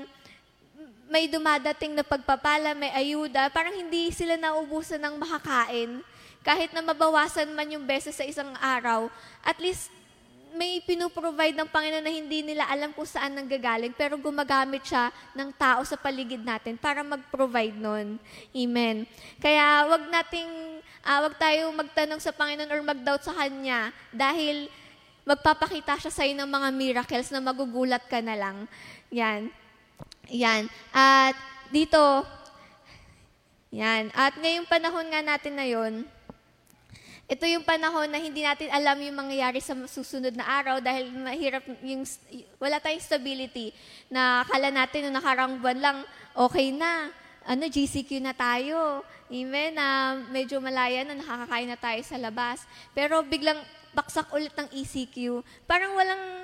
may 1.12 1.30
dumadating 1.30 1.94
na 1.94 2.02
pagpapala, 2.02 2.74
may 2.74 2.90
ayuda, 2.96 3.52
parang 3.54 3.78
hindi 3.78 4.10
sila 4.10 4.40
naubusan 4.42 5.02
ng 5.06 5.22
makakain 5.22 6.02
kahit 6.42 6.74
na 6.74 6.82
mabawasan 6.82 7.54
man 7.54 7.70
yung 7.70 7.86
beses 7.86 8.18
sa 8.18 8.26
isang 8.26 8.50
araw, 8.58 9.10
at 9.46 9.58
least 9.62 9.94
may 10.52 10.84
pinuprovide 10.84 11.56
ng 11.56 11.70
Panginoon 11.70 12.04
na 12.04 12.12
hindi 12.12 12.44
nila 12.44 12.68
alam 12.68 12.92
kung 12.92 13.08
saan 13.08 13.40
nanggagaling, 13.40 13.96
pero 13.96 14.20
gumagamit 14.20 14.84
siya 14.84 15.08
ng 15.32 15.50
tao 15.56 15.80
sa 15.88 15.96
paligid 15.96 16.44
natin 16.44 16.76
para 16.76 17.00
mag-provide 17.08 17.78
nun. 17.78 18.20
Amen. 18.52 19.08
Kaya 19.40 19.88
wag 19.88 20.04
nating, 20.12 20.52
uh, 21.08 21.20
wag 21.24 21.36
tayo 21.40 21.72
magtanong 21.72 22.20
sa 22.20 22.36
Panginoon 22.36 22.68
or 22.68 22.82
mag-doubt 22.84 23.24
sa 23.24 23.32
Kanya 23.32 23.96
dahil 24.12 24.68
magpapakita 25.24 26.02
siya 26.02 26.12
sa 26.12 26.26
iyo 26.28 26.36
ng 26.36 26.50
mga 26.50 26.70
miracles 26.76 27.32
na 27.32 27.40
magugulat 27.40 28.04
ka 28.12 28.20
na 28.20 28.36
lang. 28.36 28.68
Yan. 29.14 29.48
Yan. 30.28 30.68
At 30.92 31.38
dito, 31.72 32.28
yan. 33.72 34.12
At 34.12 34.36
ngayong 34.36 34.68
panahon 34.68 35.08
nga 35.08 35.24
natin 35.24 35.56
na 35.56 35.64
yon, 35.64 36.04
ito 37.32 37.48
yung 37.48 37.64
panahon 37.64 38.12
na 38.12 38.20
hindi 38.20 38.44
natin 38.44 38.68
alam 38.68 39.00
yung 39.00 39.16
mangyayari 39.16 39.64
sa 39.64 39.72
susunod 39.88 40.36
na 40.36 40.44
araw 40.44 40.84
dahil 40.84 41.16
mahirap 41.16 41.64
yung, 41.80 42.04
wala 42.60 42.76
tayong 42.84 43.00
stability 43.00 43.72
na 44.12 44.44
akala 44.44 44.68
natin 44.68 45.08
nung 45.08 45.16
nakarang 45.16 45.64
buwan 45.64 45.80
lang, 45.80 45.98
okay 46.36 46.76
na, 46.76 47.08
ano, 47.48 47.72
GCQ 47.72 48.20
na 48.20 48.36
tayo. 48.36 49.00
Amen, 49.32 49.72
na 49.72 50.20
medyo 50.28 50.60
malaya 50.60 51.08
na, 51.08 51.16
nakakakain 51.16 51.72
na 51.72 51.80
tayo 51.80 52.02
sa 52.04 52.20
labas. 52.20 52.68
Pero 52.92 53.24
biglang 53.24 53.64
baksak 53.96 54.28
ulit 54.36 54.52
ng 54.60 54.68
ECQ. 54.68 55.40
Parang 55.64 55.96
walang, 55.96 56.44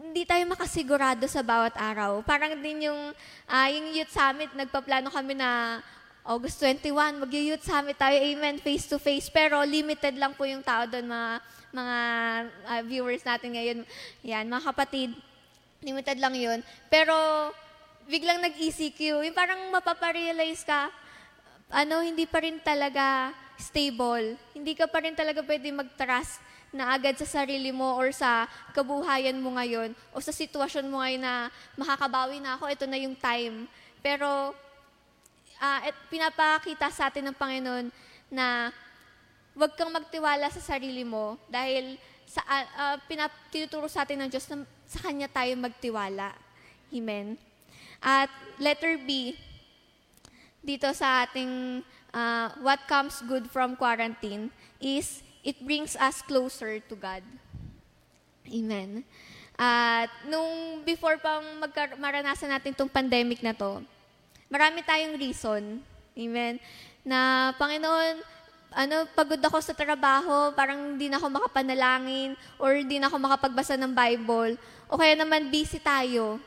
hindi 0.00 0.24
tayo 0.24 0.48
makasigurado 0.48 1.28
sa 1.28 1.44
bawat 1.44 1.76
araw. 1.76 2.24
Parang 2.24 2.56
din 2.56 2.88
yung, 2.88 3.12
uh, 3.52 3.68
yung 3.68 3.92
youth 3.92 4.16
summit, 4.16 4.48
nagpaplano 4.56 5.12
kami 5.12 5.36
na 5.36 5.84
August 6.26 6.58
21, 6.58 7.22
mag-youth 7.22 7.62
summit 7.62 7.94
tayo, 7.94 8.18
amen, 8.18 8.58
face-to-face. 8.58 9.30
Pero 9.30 9.62
limited 9.62 10.18
lang 10.18 10.34
po 10.34 10.42
yung 10.42 10.58
tao 10.58 10.82
doon, 10.82 11.06
mga, 11.06 11.30
mga 11.70 11.96
uh, 12.66 12.82
viewers 12.82 13.22
natin 13.22 13.54
ngayon. 13.54 13.78
Yan, 14.26 14.50
mga 14.50 14.74
kapatid, 14.74 15.14
limited 15.86 16.18
lang 16.18 16.34
yun. 16.34 16.66
Pero 16.90 17.14
biglang 18.10 18.42
nag-ECQ, 18.42 19.22
yung 19.22 19.38
parang 19.38 19.70
mapaparealize 19.70 20.66
ka, 20.66 20.90
ano, 21.70 22.02
hindi 22.02 22.26
pa 22.26 22.42
rin 22.42 22.58
talaga 22.58 23.30
stable. 23.54 24.34
Hindi 24.50 24.74
ka 24.74 24.90
pa 24.90 25.06
rin 25.06 25.14
talaga 25.14 25.46
pwede 25.46 25.70
mag-trust 25.70 26.42
na 26.74 26.90
agad 26.90 27.14
sa 27.22 27.38
sarili 27.38 27.70
mo 27.70 27.94
or 27.94 28.10
sa 28.10 28.50
kabuhayan 28.74 29.38
mo 29.38 29.54
ngayon 29.54 29.94
o 30.10 30.18
sa 30.18 30.34
sitwasyon 30.34 30.90
mo 30.90 30.98
ngayon 30.98 31.22
na 31.22 31.54
makakabawi 31.78 32.42
na 32.42 32.58
ako, 32.58 32.66
ito 32.66 32.84
na 32.90 32.98
yung 32.98 33.14
time. 33.14 33.70
Pero 34.02 34.58
uh, 35.60 35.80
pinapakita 36.08 36.88
sa 36.92 37.08
atin 37.08 37.30
ng 37.30 37.36
Panginoon 37.36 37.86
na 38.32 38.74
huwag 39.56 39.72
kang 39.74 39.92
magtiwala 39.92 40.52
sa 40.52 40.60
sarili 40.60 41.02
mo 41.02 41.40
dahil 41.48 41.96
sa, 42.26 42.42
uh, 42.44 42.96
pinap, 43.08 43.32
tinuturo 43.48 43.88
sa 43.88 44.04
atin 44.04 44.26
ng 44.26 44.30
Diyos 44.30 44.46
na 44.50 44.66
sa 44.86 44.98
Kanya 45.02 45.30
tayo 45.30 45.54
magtiwala. 45.56 46.34
Amen. 46.92 47.38
At 48.02 48.30
letter 48.60 49.00
B, 49.00 49.34
dito 50.60 50.90
sa 50.92 51.24
ating 51.24 51.82
uh, 52.10 52.48
what 52.60 52.82
comes 52.90 53.22
good 53.24 53.46
from 53.48 53.78
quarantine 53.78 54.50
is 54.82 55.22
it 55.46 55.62
brings 55.62 55.94
us 55.96 56.20
closer 56.26 56.82
to 56.82 56.94
God. 56.98 57.22
Amen. 58.50 59.06
At 59.56 60.12
nung 60.28 60.82
before 60.84 61.16
pang 61.16 61.42
magkar- 61.62 61.96
maranasan 61.96 62.52
natin 62.52 62.76
itong 62.76 62.92
pandemic 62.92 63.40
na 63.40 63.56
to, 63.56 63.80
marami 64.46 64.82
tayong 64.82 65.18
reason. 65.18 65.82
Amen. 66.16 66.56
Na, 67.06 67.50
Panginoon, 67.58 68.14
ano, 68.76 68.96
pagod 69.16 69.40
ako 69.40 69.58
sa 69.62 69.72
trabaho, 69.72 70.52
parang 70.52 70.96
hindi 70.96 71.08
na 71.08 71.16
ako 71.16 71.32
makapanalangin 71.32 72.36
or 72.60 72.76
hindi 72.76 73.00
na 73.00 73.08
ako 73.08 73.16
makapagbasa 73.20 73.78
ng 73.78 73.92
Bible. 73.94 74.58
O 74.90 74.98
kaya 74.98 75.16
naman 75.16 75.48
busy 75.48 75.80
tayo 75.80 76.38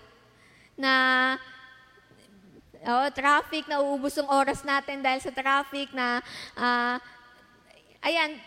na 0.79 1.35
oh, 2.85 3.09
traffic, 3.11 3.67
na 3.67 3.83
uubos 3.83 4.15
yung 4.15 4.29
oras 4.29 4.63
natin 4.63 5.03
dahil 5.03 5.19
sa 5.19 5.33
traffic 5.33 5.91
na, 5.91 6.23
uh, 6.55 6.95
ayan, 8.03 8.39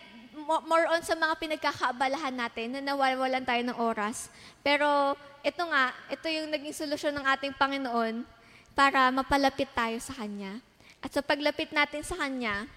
more 0.64 0.88
on 0.88 1.04
sa 1.04 1.12
mga 1.12 1.36
pinagkakaabalahan 1.36 2.32
natin 2.32 2.72
na 2.72 2.80
nawawalan 2.80 3.44
tayo 3.44 3.62
ng 3.68 3.76
oras. 3.76 4.32
Pero 4.64 5.12
ito 5.44 5.62
nga, 5.68 5.92
ito 6.08 6.26
yung 6.32 6.48
naging 6.48 6.72
solusyon 6.72 7.12
ng 7.20 7.26
ating 7.36 7.52
Panginoon 7.52 8.24
para 8.72 9.12
mapalapit 9.12 9.68
tayo 9.72 9.96
sa 10.00 10.16
Kanya. 10.16 10.60
At 11.02 11.12
sa 11.12 11.20
paglapit 11.20 11.72
natin 11.74 12.02
sa 12.06 12.16
Kanya, 12.16 12.68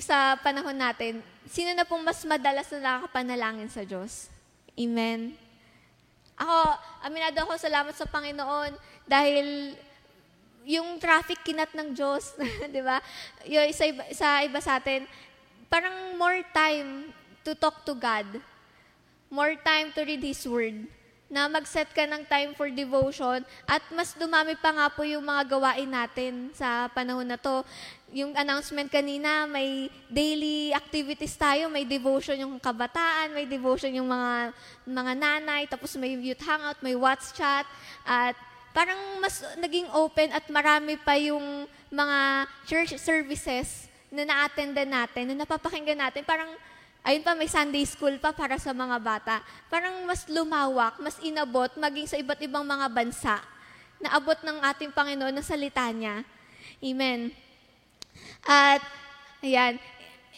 sa 0.00 0.36
panahon 0.40 0.76
natin, 0.76 1.24
sino 1.48 1.72
na 1.72 1.88
pong 1.88 2.04
mas 2.04 2.20
madalas 2.28 2.68
na 2.76 3.00
nakakapanalangin 3.00 3.70
sa 3.72 3.82
Diyos? 3.84 4.28
Amen. 4.76 5.34
Ako, 6.36 6.56
aminado 7.04 7.36
ako, 7.44 7.56
salamat 7.56 7.92
sa 7.96 8.08
Panginoon 8.08 8.76
dahil 9.04 9.76
yung 10.64 11.00
traffic 11.00 11.40
kinat 11.44 11.72
ng 11.72 11.96
Diyos, 11.96 12.36
di 12.74 12.80
ba? 12.84 13.00
Yung 13.48 13.66
isa, 13.68 13.88
isa 14.08 14.44
iba 14.44 14.60
sa 14.60 14.80
atin, 14.80 15.04
parang 15.72 16.16
more 16.16 16.44
time 16.52 17.12
to 17.44 17.56
talk 17.56 17.84
to 17.84 17.96
God. 17.96 18.28
More 19.32 19.56
time 19.62 19.94
to 19.96 20.04
read 20.04 20.22
His 20.22 20.44
Word 20.44 20.99
na 21.30 21.46
mag-set 21.46 21.86
ka 21.94 22.02
ng 22.10 22.26
time 22.26 22.50
for 22.58 22.66
devotion 22.74 23.46
at 23.62 23.78
mas 23.94 24.18
dumami 24.18 24.58
pa 24.58 24.74
nga 24.74 24.90
po 24.90 25.06
yung 25.06 25.22
mga 25.22 25.46
gawain 25.46 25.86
natin 25.86 26.50
sa 26.50 26.90
panahon 26.90 27.22
na 27.22 27.38
to. 27.38 27.62
Yung 28.10 28.34
announcement 28.34 28.90
kanina, 28.90 29.46
may 29.46 29.86
daily 30.10 30.74
activities 30.74 31.38
tayo, 31.38 31.70
may 31.70 31.86
devotion 31.86 32.34
yung 32.42 32.58
kabataan, 32.58 33.30
may 33.30 33.46
devotion 33.46 33.94
yung 33.94 34.10
mga 34.10 34.50
mga 34.82 35.12
nanay, 35.14 35.62
tapos 35.70 35.94
may 35.94 36.18
youth 36.18 36.42
hangout, 36.42 36.82
may 36.82 36.98
watch 36.98 37.30
chat, 37.30 37.62
at 38.02 38.34
parang 38.74 38.98
mas 39.22 39.38
naging 39.62 39.86
open 39.94 40.34
at 40.34 40.42
marami 40.50 40.98
pa 40.98 41.14
yung 41.14 41.70
mga 41.94 42.18
church 42.66 42.98
services 42.98 43.86
na 44.10 44.26
na-attendan 44.26 44.90
natin, 44.90 45.30
na 45.30 45.46
napapakinggan 45.46 46.02
natin. 46.02 46.26
Parang 46.26 46.50
Ayun 47.00 47.24
pa, 47.24 47.32
may 47.32 47.48
Sunday 47.48 47.84
school 47.88 48.12
pa 48.20 48.28
para 48.30 48.60
sa 48.60 48.76
mga 48.76 48.96
bata. 49.00 49.40
Parang 49.72 50.04
mas 50.04 50.28
lumawak, 50.28 51.00
mas 51.00 51.16
inabot, 51.24 51.72
maging 51.80 52.06
sa 52.06 52.20
iba't 52.20 52.40
ibang 52.44 52.64
mga 52.64 52.86
bansa 52.92 53.40
na 54.00 54.16
abot 54.16 54.36
ng 54.36 54.58
ating 54.72 54.92
Panginoon 54.92 55.32
na 55.32 55.44
salita 55.44 55.88
niya. 55.92 56.24
Amen. 56.80 57.32
At, 58.44 58.84
ayan, 59.40 59.80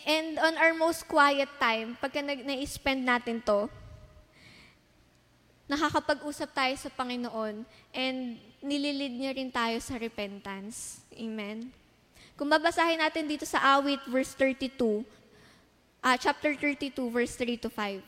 and 0.06 0.38
on 0.38 0.54
our 0.58 0.74
most 0.74 1.06
quiet 1.06 1.50
time, 1.58 1.98
pagka 1.98 2.22
na-spend 2.22 3.06
natin 3.06 3.42
to, 3.42 3.66
nakakapag-usap 5.70 6.50
tayo 6.52 6.74
sa 6.78 6.90
Panginoon 6.90 7.62
and 7.94 8.18
nililid 8.62 9.14
niya 9.14 9.32
rin 9.34 9.50
tayo 9.50 9.78
sa 9.82 9.98
repentance. 9.98 11.02
Amen. 11.14 11.70
Kung 12.38 12.50
babasahin 12.50 13.02
natin 13.02 13.30
dito 13.30 13.46
sa 13.46 13.78
awit, 13.78 14.02
verse 14.10 14.34
32, 14.38 15.06
uh, 16.02 16.16
chapter 16.18 16.52
32, 16.58 16.90
verse 17.08 17.32
3 17.38 17.62
to 17.62 17.70
5. 17.70 18.02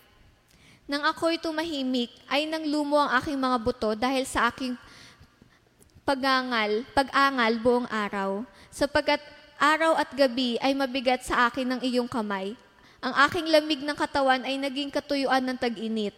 Nang 0.84 1.00
ako'y 1.08 1.40
tumahimik, 1.40 2.12
ay 2.28 2.44
nang 2.44 2.66
lumo 2.66 3.00
ang 3.00 3.16
aking 3.16 3.38
mga 3.40 3.56
buto 3.62 3.90
dahil 3.96 4.28
sa 4.28 4.52
aking 4.52 4.76
pagangal, 6.04 6.84
pag-angal 6.92 7.52
buong 7.62 7.88
araw. 7.88 8.44
Sapagkat 8.68 9.22
araw 9.56 9.96
at 9.96 10.12
gabi 10.12 10.60
ay 10.60 10.76
mabigat 10.76 11.24
sa 11.24 11.48
akin 11.48 11.64
ng 11.64 11.80
iyong 11.80 12.10
kamay. 12.10 12.52
Ang 13.00 13.14
aking 13.24 13.48
lamig 13.48 13.80
ng 13.80 13.96
katawan 13.96 14.44
ay 14.44 14.60
naging 14.60 14.92
katuyuan 14.92 15.40
ng 15.40 15.56
tag-init. 15.56 16.12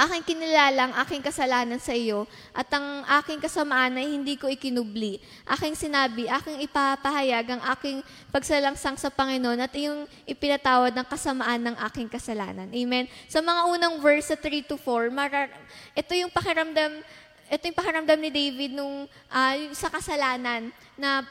Aking 0.00 0.24
kinilalang 0.24 0.96
aking 1.04 1.20
kasalanan 1.20 1.76
sa 1.76 1.92
iyo 1.92 2.24
at 2.56 2.64
ang 2.72 3.04
aking 3.20 3.36
kasamaan 3.36 4.00
ay 4.00 4.16
hindi 4.16 4.40
ko 4.40 4.48
ikinubli. 4.48 5.20
Aking 5.44 5.76
sinabi, 5.76 6.24
aking 6.24 6.64
ipapahayag 6.64 7.52
ang 7.52 7.62
aking 7.76 8.00
pagsalangsang 8.32 8.96
sa 8.96 9.12
Panginoon 9.12 9.60
at 9.60 9.72
iyong 9.76 10.08
ipinatawad 10.24 10.96
ng 10.96 11.04
kasamaan 11.04 11.60
ng 11.60 11.76
aking 11.92 12.08
kasalanan. 12.08 12.72
Amen. 12.72 13.04
Sa 13.28 13.44
mga 13.44 13.68
unang 13.68 14.00
verse 14.00 14.32
sa 14.32 14.36
3 14.40 14.64
to 14.64 14.80
4, 14.80 15.12
marar- 15.12 15.52
ito 15.92 16.12
yung 16.16 16.32
pakiramdam 16.32 17.04
ito 17.50 17.66
yung 17.66 17.76
pakiramdam 17.76 18.18
ni 18.22 18.30
David 18.30 18.78
nung 18.78 19.10
uh, 19.10 19.54
sa 19.74 19.90
kasalanan 19.90 20.70
na 20.94 21.26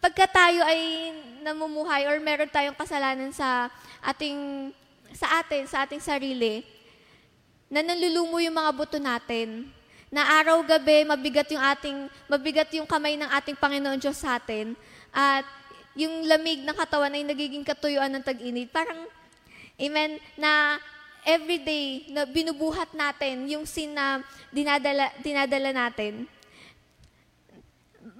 pagka 0.00 0.24
tayo 0.24 0.64
ay 0.64 1.12
namumuhay 1.44 2.08
or 2.08 2.16
meron 2.18 2.48
tayong 2.48 2.74
kasalanan 2.74 3.30
sa 3.30 3.68
ating 4.00 4.72
sa 5.12 5.44
atin, 5.44 5.68
sa 5.68 5.84
ating 5.84 6.00
sarili, 6.00 6.64
na 7.72 7.80
nanlulumo 7.80 8.36
yung 8.36 8.52
mga 8.52 8.70
buto 8.76 9.00
natin. 9.00 9.64
Na 10.12 10.28
araw-gabi, 10.44 11.08
mabigat 11.08 11.48
yung 11.48 11.64
ating, 11.64 11.98
mabigat 12.28 12.68
yung 12.76 12.84
kamay 12.84 13.16
ng 13.16 13.32
ating 13.32 13.56
Panginoon 13.56 13.96
Diyos 13.96 14.20
sa 14.20 14.36
atin. 14.36 14.76
At 15.08 15.48
yung 15.96 16.28
lamig 16.28 16.60
ng 16.60 16.76
katawan 16.76 17.16
ay 17.16 17.24
nagiging 17.24 17.64
katuyuan 17.64 18.12
ng 18.12 18.20
tag-init. 18.20 18.68
Parang, 18.68 19.08
amen, 19.80 20.20
na 20.36 20.76
everyday 21.24 22.12
na 22.12 22.28
binubuhat 22.28 22.92
natin 22.92 23.48
yung 23.48 23.64
sin 23.64 23.96
na 23.96 24.20
dinadala, 24.52 25.08
dinadala 25.24 25.72
natin, 25.72 26.28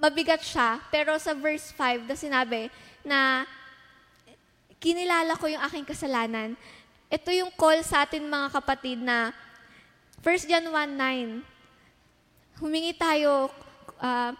mabigat 0.01 0.41
siya, 0.41 0.79
pero 0.89 1.13
sa 1.19 1.37
verse 1.37 1.69
5 1.75 2.09
na 2.09 2.15
sinabi 2.15 2.71
na 3.05 3.43
kinilala 4.79 5.35
ko 5.35 5.45
yung 5.51 5.61
aking 5.67 5.85
kasalanan, 5.87 6.55
ito 7.13 7.29
yung 7.29 7.53
call 7.53 7.85
sa 7.85 8.09
atin 8.09 8.25
mga 8.25 8.49
kapatid 8.49 8.97
na 8.97 9.29
1 10.25 10.49
John 10.49 10.65
1.9, 10.65 11.45
humingi 12.57 12.97
tayo, 12.97 13.53
uh, 14.01 14.31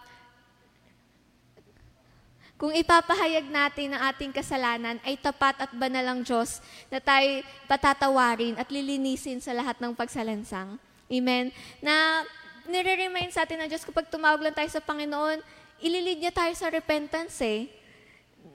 kung 2.58 2.74
ipapahayag 2.74 3.46
natin 3.46 3.94
ang 3.94 4.10
ating 4.10 4.34
kasalanan, 4.34 4.98
ay 5.06 5.14
tapat 5.20 5.54
at 5.60 5.70
banal 5.70 6.02
ang 6.02 6.26
Diyos 6.26 6.58
na 6.90 6.98
tayo 6.98 7.46
patatawarin 7.70 8.58
at 8.58 8.66
lilinisin 8.72 9.38
sa 9.38 9.54
lahat 9.54 9.78
ng 9.78 9.94
pagsalansang. 9.94 10.74
Amen? 11.06 11.54
Na 11.78 12.24
nire-remind 12.66 13.30
sa 13.30 13.46
atin 13.46 13.60
ng 13.62 13.68
Diyos 13.70 13.86
kapag 13.86 14.10
tumawag 14.10 14.40
lang 14.40 14.56
tayo 14.56 14.70
sa 14.72 14.82
Panginoon, 14.82 15.38
ililid 15.78 16.18
niya 16.18 16.32
tayo 16.32 16.50
sa 16.56 16.72
repentance 16.72 17.38
eh 17.44 17.70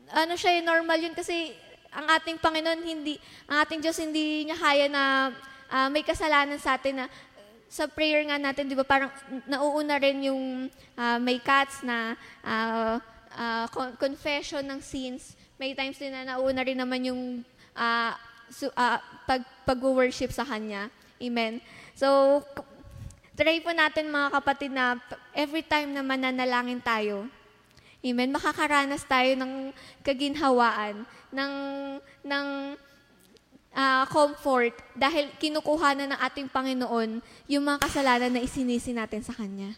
ano 0.09 0.33
siya, 0.33 0.57
eh, 0.57 0.65
normal 0.65 0.97
yun 0.97 1.13
kasi 1.13 1.53
ang 1.89 2.05
ating 2.17 2.37
Panginoon 2.37 2.81
hindi, 2.85 3.17
ang 3.49 3.65
ating 3.65 3.81
Diyos 3.81 3.97
hindi 3.97 4.45
niya 4.45 4.57
kaya 4.57 4.85
na 4.89 5.33
uh, 5.69 5.87
may 5.89 6.05
kasalanan 6.05 6.57
sa 6.61 6.77
atin 6.77 7.03
na 7.03 7.05
sa 7.69 7.85
prayer 7.85 8.25
nga 8.25 8.41
natin, 8.41 8.65
di 8.65 8.73
ba, 8.73 8.81
parang 8.81 9.13
nauuna 9.45 10.01
rin 10.01 10.25
yung 10.25 10.73
uh, 10.97 11.17
may 11.21 11.37
cuts 11.37 11.85
na 11.85 12.17
uh, 12.41 12.97
uh, 13.37 13.65
confession 14.01 14.65
ng 14.65 14.81
sins. 14.81 15.37
May 15.61 15.77
times 15.77 16.01
din 16.01 16.09
na 16.09 16.33
nauna 16.33 16.65
rin 16.65 16.81
naman 16.81 17.05
yung 17.05 17.21
uh, 17.77 18.11
su, 18.49 18.73
uh, 18.73 18.97
pag, 19.29 19.45
pag-worship 19.69 20.33
sa 20.33 20.41
Kanya. 20.41 20.89
Amen. 21.21 21.61
So, 21.93 22.41
try 23.37 23.61
po 23.61 23.69
natin 23.69 24.09
mga 24.09 24.33
kapatid 24.33 24.73
na 24.73 24.97
every 25.37 25.61
time 25.61 25.93
na 25.93 26.01
mananalangin 26.01 26.81
tayo, 26.81 27.29
Amen. 27.99 28.31
Makakaranas 28.31 29.03
tayo 29.03 29.35
ng 29.35 29.75
kaginhawaan, 30.03 31.03
ng, 31.35 31.53
ng 32.23 32.47
uh, 33.75 34.03
comfort 34.07 34.71
dahil 34.95 35.27
kinukuha 35.35 35.99
na 35.99 36.15
ng 36.15 36.19
ating 36.31 36.47
Panginoon 36.47 37.19
yung 37.51 37.63
mga 37.67 37.83
kasalanan 37.83 38.31
na 38.31 38.43
isinisi 38.43 38.95
natin 38.95 39.19
sa 39.19 39.35
Kanya. 39.35 39.75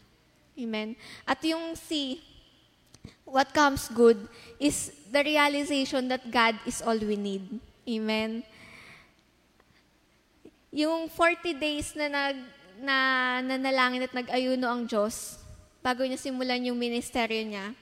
Amen. 0.54 0.94
At 1.26 1.42
yung 1.42 1.74
C, 1.74 2.22
what 3.26 3.50
comes 3.56 3.90
good 3.90 4.20
is 4.62 4.94
the 5.10 5.26
realization 5.26 6.06
that 6.12 6.22
God 6.30 6.54
is 6.70 6.84
all 6.86 6.98
we 7.00 7.18
need. 7.18 7.48
Amen. 7.90 8.46
Yung 10.70 11.10
40 11.10 11.58
days 11.58 11.98
na 11.98 12.08
nag 12.08 12.38
na 12.82 12.98
nanalangin 13.46 14.10
at 14.10 14.14
nag-ayuno 14.14 14.66
ang 14.66 14.90
Diyos 14.90 15.38
bago 15.86 16.02
niya 16.02 16.18
simulan 16.18 16.62
yung 16.66 16.78
ministeryo 16.78 17.42
niya, 17.46 17.74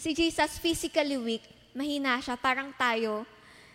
Si 0.00 0.16
Jesus 0.16 0.56
physically 0.56 1.20
weak, 1.20 1.44
mahina 1.76 2.16
siya, 2.24 2.40
parang 2.40 2.72
tayo. 2.72 3.28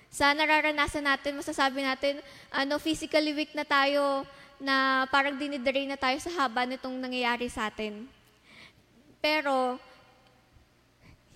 Sa 0.09 0.33
nararanasan 0.33 1.05
natin, 1.05 1.37
masasabi 1.37 1.85
natin, 1.85 2.17
ano, 2.49 2.81
physically 2.81 3.29
weak 3.29 3.53
na 3.53 3.61
tayo, 3.61 4.25
na 4.57 5.05
parang 5.13 5.37
dinidrain 5.37 5.85
na 5.85 6.01
tayo 6.01 6.17
sa 6.17 6.33
haba 6.33 6.65
nitong 6.65 6.97
nangyayari 6.97 7.45
sa 7.45 7.69
atin. 7.69 8.09
Pero, 9.21 9.77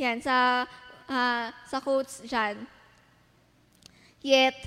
yan, 0.02 0.26
sa, 0.26 0.66
uh, 1.06 1.54
sa 1.70 1.78
quotes 1.86 2.26
dyan, 2.26 2.58
Yet, 4.26 4.58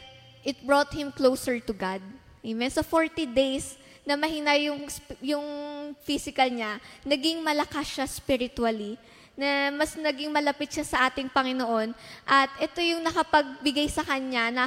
it 0.46 0.62
brought 0.64 0.94
him 0.94 1.12
closer 1.12 1.60
to 1.60 1.74
God. 1.74 2.00
Amen. 2.40 2.70
Sa 2.72 2.80
40 2.80 3.26
days 3.28 3.76
na 4.06 4.16
mahina 4.16 4.56
yung, 4.56 4.88
yung 5.20 5.46
physical 6.06 6.48
niya, 6.48 6.80
naging 7.04 7.44
malakas 7.44 7.90
siya 7.90 8.06
spiritually 8.08 8.96
na 9.32 9.72
mas 9.72 9.96
naging 9.96 10.28
malapit 10.28 10.68
siya 10.68 10.84
sa 10.84 10.98
ating 11.08 11.32
Panginoon. 11.32 11.96
At 12.28 12.52
ito 12.60 12.80
yung 12.84 13.00
nakapagbigay 13.00 13.88
sa 13.88 14.04
kanya 14.04 14.52
na 14.52 14.64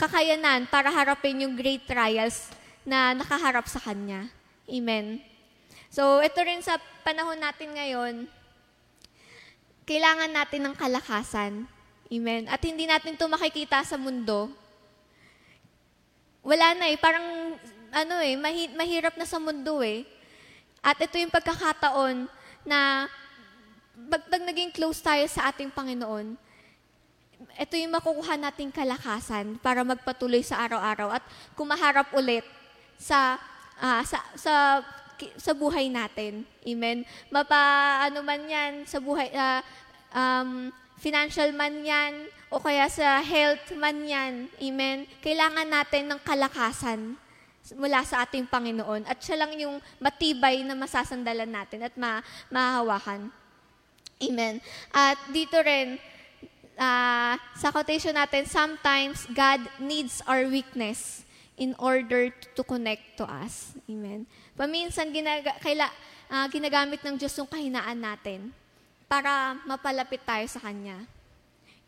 kakayanan 0.00 0.66
para 0.66 0.90
harapin 0.90 1.44
yung 1.44 1.54
great 1.54 1.86
trials 1.86 2.50
na 2.82 3.14
nakaharap 3.14 3.68
sa 3.70 3.78
kanya. 3.78 4.26
Amen. 4.66 5.22
So, 5.90 6.22
ito 6.22 6.38
rin 6.42 6.62
sa 6.62 6.78
panahon 7.02 7.38
natin 7.38 7.74
ngayon, 7.74 8.14
kailangan 9.86 10.30
natin 10.30 10.62
ng 10.70 10.74
kalakasan. 10.78 11.66
Amen. 12.10 12.46
At 12.46 12.62
hindi 12.62 12.86
natin 12.86 13.14
ito 13.14 13.26
makikita 13.26 13.82
sa 13.82 13.98
mundo. 13.98 14.50
Wala 16.42 16.78
na 16.78 16.90
eh. 16.90 16.98
Parang, 16.98 17.58
ano 17.90 18.14
eh, 18.22 18.34
mahi- 18.38 18.74
mahirap 18.74 19.18
na 19.18 19.26
sa 19.26 19.42
mundo 19.42 19.82
eh. 19.82 20.06
At 20.80 20.96
ito 20.98 21.18
yung 21.18 21.34
pagkakataon 21.34 22.30
na 22.64 23.10
pag 24.08 24.42
naging 24.46 24.72
close 24.72 25.02
tayo 25.02 25.26
sa 25.28 25.50
ating 25.52 25.68
Panginoon, 25.74 26.38
ito 27.56 27.74
yung 27.76 27.92
makukuha 27.92 28.36
nating 28.36 28.72
kalakasan 28.72 29.56
para 29.60 29.80
magpatuloy 29.80 30.44
sa 30.44 30.60
araw-araw 30.64 31.16
at 31.16 31.24
kumaharap 31.56 32.12
ulit 32.12 32.44
sa 33.00 33.40
uh, 33.80 34.04
sa 34.04 34.20
sa 34.36 34.54
sa 35.36 35.52
buhay 35.52 35.88
natin. 35.88 36.44
Amen. 36.64 37.04
Mapa 37.32 37.60
ano 38.04 38.20
man 38.24 38.44
'yan 38.44 38.84
sa 38.84 39.00
buhay 39.00 39.32
uh, 39.32 39.60
um, 40.12 40.72
financial 41.00 41.52
man 41.56 41.80
'yan 41.80 42.28
o 42.52 42.60
kaya 42.60 42.88
sa 42.92 43.20
health 43.24 43.72
man 43.76 44.04
'yan. 44.04 44.48
Amen. 44.60 45.08
Kailangan 45.24 45.68
natin 45.68 46.12
ng 46.12 46.20
kalakasan 46.20 47.16
mula 47.76 48.04
sa 48.04 48.24
ating 48.24 48.48
Panginoon 48.48 49.04
at 49.04 49.20
siya 49.20 49.44
lang 49.44 49.52
yung 49.56 49.80
matibay 50.00 50.64
na 50.64 50.76
masasandalan 50.76 51.48
natin 51.48 51.84
at 51.84 51.94
ma 51.96 52.24
mahahawakan. 52.48 53.32
Amen. 54.20 54.60
At 54.92 55.16
dito 55.32 55.56
rin, 55.64 55.96
uh, 56.76 57.34
sa 57.56 57.68
quotation 57.72 58.12
natin, 58.12 58.44
sometimes 58.44 59.24
God 59.32 59.64
needs 59.80 60.20
our 60.28 60.44
weakness 60.44 61.24
in 61.60 61.76
order 61.80 62.32
to 62.32 62.62
connect 62.64 63.16
to 63.20 63.24
us. 63.24 63.76
Amen. 63.88 64.28
Paminsan, 64.56 65.12
ginaga, 65.12 65.56
kaila, 65.60 65.88
uh, 66.28 66.46
ginagamit 66.52 67.00
ng 67.04 67.16
Diyos 67.20 67.36
yung 67.36 67.48
kahinaan 67.48 68.00
natin 68.00 68.52
para 69.08 69.56
mapalapit 69.68 70.24
tayo 70.24 70.44
sa 70.48 70.60
Kanya. 70.60 71.00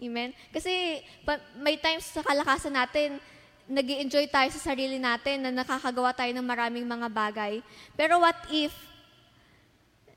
Amen? 0.02 0.34
Kasi 0.50 1.00
pa, 1.22 1.38
may 1.56 1.78
times 1.78 2.10
sa 2.10 2.20
kalakasan 2.20 2.74
natin, 2.74 3.22
nag 3.70 3.86
enjoy 3.86 4.26
tayo 4.26 4.50
sa 4.50 4.74
sarili 4.74 4.98
natin 4.98 5.46
na 5.46 5.50
nakakagawa 5.54 6.10
tayo 6.12 6.34
ng 6.34 6.44
maraming 6.44 6.84
mga 6.84 7.08
bagay. 7.08 7.62
Pero 7.94 8.18
what 8.18 8.36
if 8.50 8.74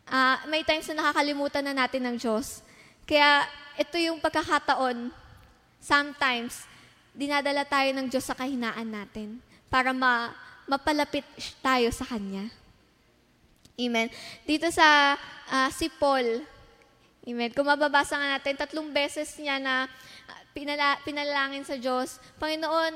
uh, 0.09 0.37
may 0.49 0.65
times 0.65 0.89
na 0.91 1.05
nakakalimutan 1.05 1.63
na 1.65 1.73
natin 1.73 2.03
ng 2.05 2.15
Diyos. 2.17 2.61
Kaya 3.05 3.45
ito 3.77 3.95
yung 4.01 4.21
pagkakataon, 4.21 5.13
sometimes, 5.81 6.65
dinadala 7.15 7.63
tayo 7.63 7.93
ng 7.95 8.07
Diyos 8.09 8.25
sa 8.25 8.35
kahinaan 8.35 8.89
natin 8.89 9.39
para 9.69 9.93
ma, 9.93 10.33
mapalapit 10.65 11.23
tayo 11.61 11.87
sa 11.93 12.03
Kanya. 12.03 12.49
Amen. 13.75 14.07
Dito 14.47 14.71
sa 14.71 15.19
uh, 15.51 15.69
si 15.69 15.91
Paul, 15.91 16.43
Amen. 17.25 17.49
Kung 17.57 17.65
mababasa 17.65 18.21
nga 18.21 18.37
natin, 18.37 18.53
tatlong 18.53 18.93
beses 18.93 19.33
niya 19.41 19.57
na 19.57 19.89
pinala, 20.53 21.01
pinalangin 21.01 21.65
sa 21.65 21.73
Diyos, 21.73 22.21
Panginoon, 22.37 22.93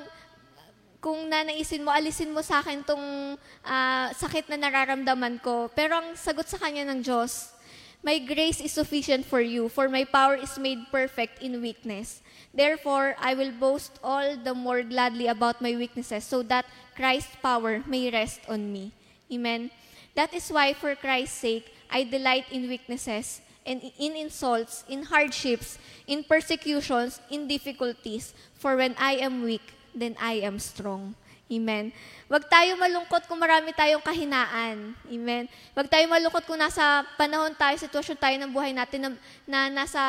kung 0.99 1.31
nanaisin 1.31 1.83
mo, 1.83 1.91
alisin 1.95 2.31
mo 2.31 2.43
sa 2.43 2.59
akin 2.59 2.83
tong 2.83 3.35
uh, 3.63 4.07
sakit 4.15 4.51
na 4.51 4.59
nararamdaman 4.59 5.39
ko. 5.39 5.71
Pero 5.71 5.95
ang 5.99 6.15
sagot 6.15 6.47
sa 6.47 6.59
kanya 6.59 6.83
ng 6.91 6.99
Diyos, 6.99 7.55
My 7.99 8.15
grace 8.15 8.61
is 8.61 8.71
sufficient 8.71 9.25
for 9.25 9.41
you, 9.43 9.67
for 9.67 9.89
my 9.89 10.07
power 10.07 10.35
is 10.39 10.55
made 10.55 10.79
perfect 10.87 11.43
in 11.43 11.59
weakness. 11.59 12.23
Therefore, 12.55 13.15
I 13.19 13.35
will 13.35 13.51
boast 13.51 13.99
all 14.01 14.39
the 14.39 14.55
more 14.55 14.83
gladly 14.83 15.27
about 15.27 15.59
my 15.59 15.75
weaknesses, 15.75 16.23
so 16.23 16.41
that 16.43 16.63
Christ's 16.95 17.35
power 17.43 17.83
may 17.85 18.09
rest 18.09 18.39
on 18.47 18.71
me. 18.71 18.95
Amen. 19.27 19.69
That 20.15 20.33
is 20.33 20.47
why, 20.47 20.73
for 20.73 20.95
Christ's 20.95 21.43
sake, 21.43 21.75
I 21.91 22.07
delight 22.07 22.47
in 22.51 22.71
weaknesses, 22.71 23.41
and 23.67 23.83
in 23.99 24.15
insults, 24.15 24.87
in 24.87 25.03
hardships, 25.03 25.77
in 26.07 26.23
persecutions, 26.23 27.19
in 27.29 27.51
difficulties. 27.51 28.33
For 28.55 28.77
when 28.77 28.95
I 28.97 29.19
am 29.19 29.43
weak, 29.43 29.75
then 29.93 30.13
I 30.21 30.43
am 30.45 30.57
strong. 30.57 31.13
Amen. 31.49 31.89
Huwag 32.29 32.45
tayo 32.45 32.77
malungkot 32.77 33.25
kung 33.25 33.41
marami 33.41 33.73
tayong 33.73 34.05
kahinaan. 34.05 34.93
Amen. 35.09 35.49
Huwag 35.73 35.89
tayo 35.89 36.05
malungkot 36.05 36.45
kung 36.45 36.61
nasa 36.61 37.01
panahon 37.17 37.57
tayo, 37.57 37.73
sitwasyon 37.73 38.17
tayo 38.21 38.35
ng 38.37 38.53
buhay 38.53 38.69
natin 38.69 39.01
na, 39.01 39.09
na 39.49 39.59
nasa 39.81 40.01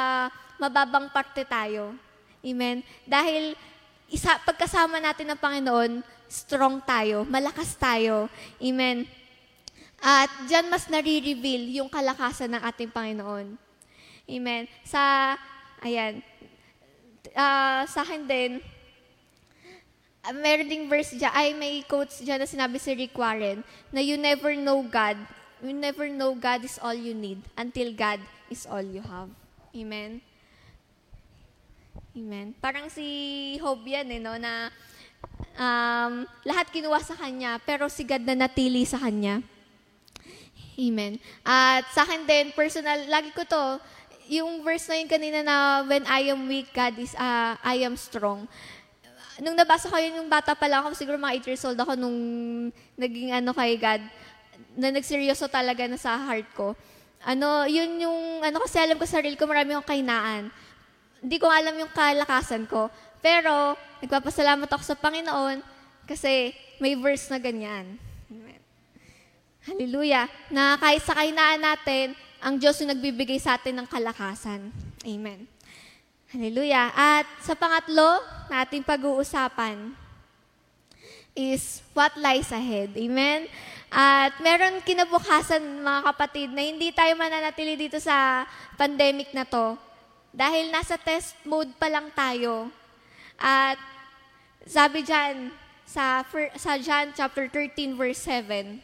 mababang 0.61 1.09
parte 1.09 1.41
tayo. 1.49 1.97
Amen. 2.45 2.85
Dahil 3.09 3.57
isa, 4.13 4.37
pagkasama 4.45 5.01
natin 5.01 5.33
ng 5.33 5.41
Panginoon, 5.41 6.05
strong 6.29 6.85
tayo, 6.85 7.25
malakas 7.25 7.73
tayo. 7.81 8.29
Amen. 8.61 9.09
At 9.97 10.29
diyan 10.45 10.69
mas 10.69 10.93
nare-reveal 10.93 11.73
yung 11.81 11.89
kalakasan 11.89 12.53
ng 12.53 12.63
ating 12.69 12.93
Panginoon. 12.93 13.57
Amen. 14.29 14.69
Sa, 14.85 15.35
ayan, 15.81 16.21
uh, 17.33 17.83
sa 17.89 18.05
akin 18.05 18.29
din, 18.29 18.61
uh, 20.25 20.35
meron 20.37 20.69
ding 20.69 20.87
verse 20.89 21.13
dyan, 21.17 21.33
ay 21.33 21.49
may 21.57 21.81
quotes 21.85 22.21
dyan 22.21 22.41
na 22.41 22.49
sinabi 22.49 22.77
si 22.81 22.93
Rick 22.93 23.17
Warren, 23.17 23.65
na 23.93 24.01
you 24.01 24.21
never 24.21 24.53
know 24.57 24.85
God. 24.85 25.17
You 25.61 25.77
never 25.77 26.09
know 26.09 26.33
God 26.33 26.65
is 26.65 26.81
all 26.81 26.97
you 26.97 27.13
need 27.13 27.45
until 27.53 27.93
God 27.93 28.21
is 28.49 28.65
all 28.65 28.81
you 28.81 29.05
have. 29.05 29.29
Amen? 29.77 30.25
Amen. 32.17 32.57
Parang 32.59 32.89
si 32.89 33.57
Job 33.61 33.85
yan, 33.85 34.09
eh, 34.09 34.19
no, 34.19 34.35
na 34.41 34.73
um, 35.55 36.25
lahat 36.49 36.73
kinuha 36.73 36.99
sa 37.05 37.15
kanya, 37.15 37.61
pero 37.63 37.93
si 37.93 38.09
God 38.09 38.25
na 38.25 38.49
natili 38.49 38.89
sa 38.89 38.99
kanya. 38.99 39.45
Amen. 40.81 41.21
At 41.45 41.85
sa 41.93 42.09
akin 42.09 42.25
din, 42.25 42.57
personal, 42.57 43.05
lagi 43.05 43.31
ko 43.37 43.45
to, 43.45 43.65
yung 44.33 44.65
verse 44.65 44.89
na 44.89 44.97
yun 44.97 45.11
kanina 45.13 45.45
na, 45.45 45.85
when 45.85 46.09
I 46.09 46.33
am 46.33 46.49
weak, 46.49 46.73
God 46.73 46.97
is, 46.97 47.13
uh, 47.21 47.61
I 47.61 47.85
am 47.85 48.01
strong 48.01 48.49
nung 49.41 49.57
nabasa 49.57 49.89
ko 49.89 49.97
yun, 49.97 50.23
yung 50.23 50.31
bata 50.31 50.53
pa 50.55 50.69
lang 50.69 50.85
ako, 50.85 50.95
siguro 50.97 51.17
mga 51.17 51.45
8 51.45 51.49
years 51.49 51.65
old 51.67 51.81
ako 51.81 51.93
nung 51.97 52.19
naging 52.95 53.33
ano 53.33 53.51
kay 53.57 53.77
God, 53.81 54.03
na 54.77 54.89
nagseryoso 54.93 55.49
talaga 55.49 55.89
na 55.89 55.97
sa 55.97 56.17
heart 56.17 56.49
ko. 56.53 56.77
Ano, 57.25 57.69
yun 57.69 58.01
yung, 58.01 58.45
ano 58.45 58.65
kasi 58.65 58.81
alam 58.81 58.97
ko 58.97 59.05
sa 59.05 59.21
sarili 59.21 59.37
ko, 59.37 59.45
marami 59.45 59.77
akong 59.77 59.91
kainaan. 59.93 60.49
hindi 61.21 61.37
ko 61.37 61.53
alam 61.53 61.77
yung 61.77 61.93
kalakasan 61.93 62.65
ko. 62.65 62.89
Pero, 63.21 63.77
nagpapasalamat 64.01 64.65
ako 64.73 64.81
sa 64.81 64.97
Panginoon 64.97 65.61
kasi 66.09 66.57
may 66.81 66.97
verse 66.97 67.29
na 67.29 67.37
ganyan. 67.37 68.01
Amen. 68.33 68.61
Hallelujah. 69.69 70.33
Na 70.49 70.81
kahit 70.81 71.05
sa 71.05 71.13
kahinaan 71.13 71.61
natin, 71.61 72.17
ang 72.41 72.57
Diyos 72.57 72.81
yung 72.81 72.97
nagbibigay 72.97 73.37
sa 73.37 73.61
atin 73.61 73.77
ng 73.77 73.89
kalakasan. 73.89 74.73
Amen. 75.05 75.45
Hallelujah. 76.31 76.95
At 76.95 77.27
sa 77.43 77.59
pangatlo 77.59 78.23
na 78.47 78.63
ating 78.63 78.87
pag-uusapan 78.87 79.91
is 81.35 81.83
what 81.91 82.15
lies 82.15 82.55
ahead. 82.55 82.95
Amen. 82.95 83.51
At 83.91 84.39
meron 84.39 84.79
kinabukasan 84.87 85.83
mga 85.83 86.01
kapatid 86.07 86.55
na 86.55 86.63
hindi 86.63 86.95
tayo 86.95 87.19
mananatili 87.19 87.75
dito 87.75 87.99
sa 87.99 88.47
pandemic 88.79 89.35
na 89.35 89.43
to 89.43 89.75
dahil 90.31 90.71
nasa 90.71 90.95
test 90.95 91.35
mode 91.43 91.75
pa 91.75 91.91
lang 91.91 92.07
tayo. 92.15 92.71
At 93.35 93.83
sabi 94.63 95.03
diyan 95.03 95.51
sa, 95.83 96.23
sa 96.55 96.79
John 96.79 97.11
chapter 97.11 97.51
13 97.51 97.99
verse 97.99 98.23
7, 98.23 98.79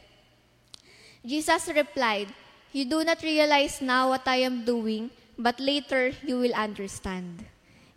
Jesus 1.22 1.70
replied, 1.70 2.26
You 2.74 2.90
do 2.90 3.06
not 3.06 3.22
realize 3.22 3.78
now 3.78 4.10
what 4.10 4.26
I 4.26 4.42
am 4.42 4.66
doing, 4.66 5.14
but 5.36 5.60
later 5.60 6.12
you 6.24 6.40
will 6.40 6.56
understand. 6.56 7.44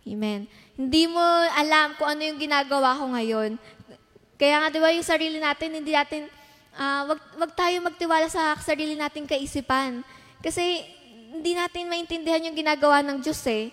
Amen. 0.08 0.48
Hindi 0.76 1.04
mo 1.04 1.20
alam 1.52 1.92
kung 2.00 2.08
ano 2.08 2.22
yung 2.24 2.40
ginagawa 2.40 2.96
ko 2.96 3.12
ngayon. 3.12 3.60
Kaya 4.40 4.64
nga, 4.64 4.68
di 4.72 4.80
ba, 4.80 4.88
yung 4.88 5.04
sarili 5.04 5.36
natin, 5.36 5.76
hindi 5.76 5.92
natin, 5.92 6.24
uh, 6.72 7.12
wag, 7.12 7.20
wag 7.36 7.52
tayo 7.52 7.76
magtiwala 7.84 8.24
sa 8.32 8.56
sarili 8.56 8.96
nating 8.96 9.28
kaisipan. 9.28 10.00
Kasi 10.40 10.80
hindi 11.36 11.52
natin 11.52 11.92
maintindihan 11.92 12.40
yung 12.48 12.56
ginagawa 12.56 13.04
ng 13.04 13.20
Diyos 13.20 13.44
eh. 13.44 13.68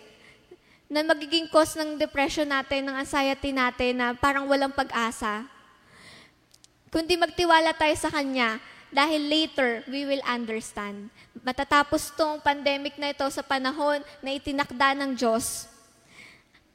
Na 0.91 1.07
magiging 1.07 1.47
cause 1.47 1.79
ng 1.79 1.95
depression 1.95 2.51
natin, 2.51 2.83
ng 2.83 2.95
anxiety 2.99 3.55
natin, 3.55 3.95
na 3.95 4.11
parang 4.11 4.43
walang 4.51 4.75
pag-asa. 4.75 5.47
Kundi 6.91 7.15
magtiwala 7.15 7.71
tayo 7.71 7.95
sa 7.95 8.11
Kanya, 8.11 8.59
dahil 8.93 9.21
later, 9.27 9.83
we 9.91 10.07
will 10.07 10.23
understand. 10.23 11.11
Matatapos 11.43 12.15
tong 12.15 12.39
pandemic 12.39 12.95
na 12.95 13.11
ito 13.11 13.27
sa 13.27 13.43
panahon 13.43 13.99
na 14.23 14.31
itinakda 14.31 14.95
ng 14.95 15.11
Diyos, 15.15 15.67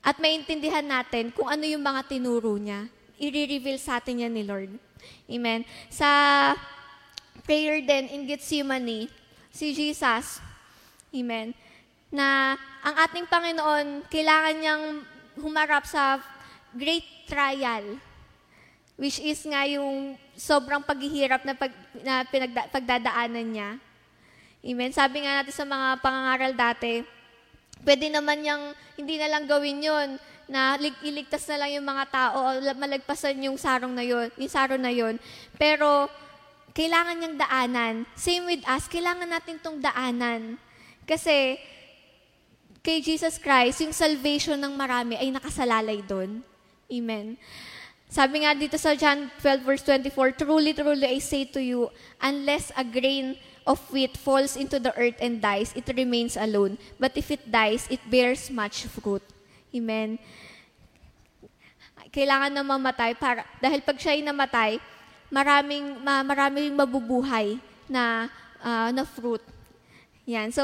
at 0.03 0.19
maintindihan 0.19 0.83
natin 0.83 1.31
kung 1.31 1.47
ano 1.47 1.63
yung 1.63 1.81
mga 1.81 2.03
tinuro 2.11 2.59
niya. 2.59 2.91
I-reveal 3.23 3.79
sa 3.79 4.03
atin 4.03 4.27
yan 4.27 4.35
ni 4.35 4.43
Lord. 4.43 4.75
Amen. 5.31 5.63
Sa 5.87 6.11
prayer 7.47 7.79
din 7.87 8.11
in 8.11 8.27
Gethsemane, 8.27 9.07
si 9.55 9.71
Jesus, 9.71 10.43
Amen. 11.15 11.55
Na 12.11 12.59
ang 12.83 12.95
ating 13.05 13.31
Panginoon, 13.31 14.11
kailangan 14.11 14.55
niyang 14.59 14.85
humarap 15.39 15.87
sa 15.87 16.19
great 16.75 17.07
trial, 17.31 18.01
which 18.99 19.23
is 19.23 19.45
nga 19.47 19.63
yung 19.71 20.19
sobrang 20.43 20.83
paghihirap 20.83 21.47
na, 21.47 21.55
pag, 21.55 21.71
na 22.03 22.27
pinagda, 22.27 22.67
pagdadaanan 22.75 23.47
niya. 23.47 23.71
Amen. 24.63 24.91
Sabi 24.91 25.23
nga 25.23 25.39
natin 25.39 25.55
sa 25.55 25.63
mga 25.63 26.03
pangangaral 26.03 26.53
dati, 26.59 27.07
pwede 27.87 28.11
naman 28.11 28.43
niyang 28.43 28.75
hindi 28.99 29.23
na 29.23 29.31
lang 29.31 29.47
gawin 29.47 29.79
yon 29.79 30.09
na 30.51 30.75
iligtas 31.07 31.47
na 31.47 31.63
lang 31.63 31.79
yung 31.79 31.87
mga 31.87 32.05
tao 32.11 32.37
o 32.43 32.49
malagpasan 32.59 33.39
yung 33.47 33.55
sarong 33.55 33.95
na 33.95 34.03
yon, 34.03 34.29
yung 34.35 34.51
sarong 34.51 34.83
na 34.83 34.91
yon. 34.91 35.15
Pero 35.55 36.11
kailangan 36.75 37.15
niyang 37.23 37.37
daanan. 37.39 37.95
Same 38.19 38.43
with 38.51 38.67
us, 38.67 38.91
kailangan 38.91 39.31
natin 39.31 39.63
tong 39.63 39.79
daanan. 39.79 40.59
Kasi 41.07 41.59
kay 42.83 42.99
Jesus 42.99 43.39
Christ, 43.39 43.87
yung 43.87 43.95
salvation 43.95 44.59
ng 44.59 44.75
marami 44.75 45.15
ay 45.15 45.31
nakasalalay 45.31 46.03
doon. 46.03 46.43
Amen. 46.91 47.39
Sabi 48.13 48.45
nga 48.45 48.53
dito 48.53 48.77
sa 48.77 48.93
John 48.93 49.33
12 49.41 49.65
verse 49.65 49.81
24, 49.89 50.37
Truly, 50.37 50.77
truly, 50.77 51.09
I 51.09 51.17
say 51.17 51.49
to 51.49 51.65
you, 51.65 51.89
unless 52.21 52.69
a 52.77 52.85
grain 52.85 53.41
of 53.65 53.81
wheat 53.89 54.21
falls 54.21 54.53
into 54.53 54.77
the 54.77 54.93
earth 55.01 55.17
and 55.17 55.41
dies, 55.41 55.73
it 55.73 55.89
remains 55.97 56.37
alone. 56.37 56.77
But 57.01 57.17
if 57.17 57.33
it 57.33 57.49
dies, 57.49 57.89
it 57.89 58.05
bears 58.13 58.53
much 58.53 58.85
fruit. 58.85 59.25
Amen. 59.73 60.21
Kailangan 62.13 62.53
na 62.53 62.61
mamatay 62.61 63.17
para, 63.17 63.49
dahil 63.65 63.81
pag 63.81 63.97
siya 63.97 64.13
ay 64.13 64.21
namatay, 64.21 64.77
maraming, 65.33 66.05
ma, 66.05 66.21
maraming 66.21 66.69
mabubuhay 66.77 67.57
na, 67.89 68.29
uh, 68.61 68.93
na 68.93 69.09
fruit. 69.09 69.41
Yan. 70.29 70.53
So, 70.53 70.61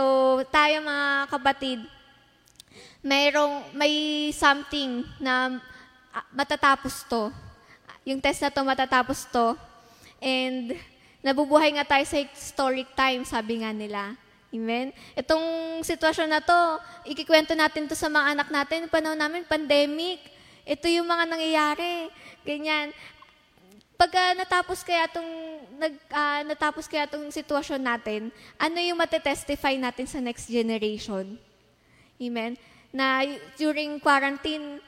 tayo 0.52 0.84
mga 0.84 1.32
kapatid, 1.32 1.80
mayroong, 3.00 3.72
may 3.72 4.28
something 4.36 5.08
na 5.16 5.56
matatapos 6.32 7.04
to. 7.06 7.30
Yung 8.08 8.22
test 8.22 8.40
na 8.40 8.50
to 8.50 8.62
matatapos 8.64 9.28
to. 9.28 9.54
And 10.18 10.74
nabubuhay 11.20 11.74
nga 11.76 11.86
tayo 11.86 12.04
sa 12.06 12.18
historic 12.22 12.88
time, 12.94 13.22
sabi 13.26 13.62
nga 13.62 13.70
nila. 13.74 14.14
Amen? 14.48 14.96
Itong 15.12 15.44
sitwasyon 15.84 16.28
na 16.32 16.40
to, 16.40 16.56
ikikwento 17.04 17.52
natin 17.52 17.84
to 17.84 17.92
sa 17.92 18.08
mga 18.08 18.32
anak 18.38 18.48
natin. 18.48 18.88
Panahon 18.88 19.18
namin, 19.18 19.44
pandemic. 19.44 20.24
Ito 20.64 20.88
yung 20.88 21.04
mga 21.04 21.24
nangyayari. 21.28 22.08
Ganyan 22.46 22.96
pagka 23.98 24.30
natapos 24.38 24.86
kaya 24.86 25.10
itong 25.10 25.30
nag, 25.74 25.94
uh, 26.14 26.42
natapos 26.46 26.86
kaya 26.86 27.10
itong 27.10 27.34
sitwasyon 27.34 27.82
natin, 27.82 28.30
ano 28.54 28.78
yung 28.78 28.94
matetestify 28.94 29.74
natin 29.74 30.06
sa 30.06 30.22
next 30.22 30.46
generation? 30.46 31.34
Amen? 32.22 32.54
Na 32.94 33.26
during 33.58 33.98
quarantine, 33.98 34.78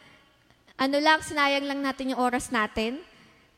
ano 0.80 0.96
lang, 0.96 1.20
sinayang 1.20 1.68
lang 1.68 1.84
natin 1.84 2.16
yung 2.16 2.20
oras 2.24 2.48
natin, 2.48 3.04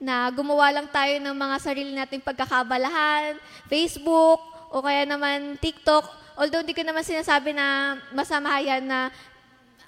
na 0.02 0.26
gumawa 0.34 0.74
lang 0.74 0.90
tayo 0.90 1.14
ng 1.22 1.36
mga 1.38 1.56
sarili 1.62 1.94
nating 1.94 2.26
pagkakabalahan, 2.26 3.38
Facebook, 3.70 4.42
o 4.74 4.82
kaya 4.82 5.06
naman 5.06 5.54
TikTok. 5.62 6.02
Although 6.34 6.66
hindi 6.66 6.74
ko 6.74 6.82
naman 6.82 7.06
sinasabi 7.06 7.54
na 7.54 7.94
masama 8.10 8.58
yan 8.58 8.82
na 8.82 9.14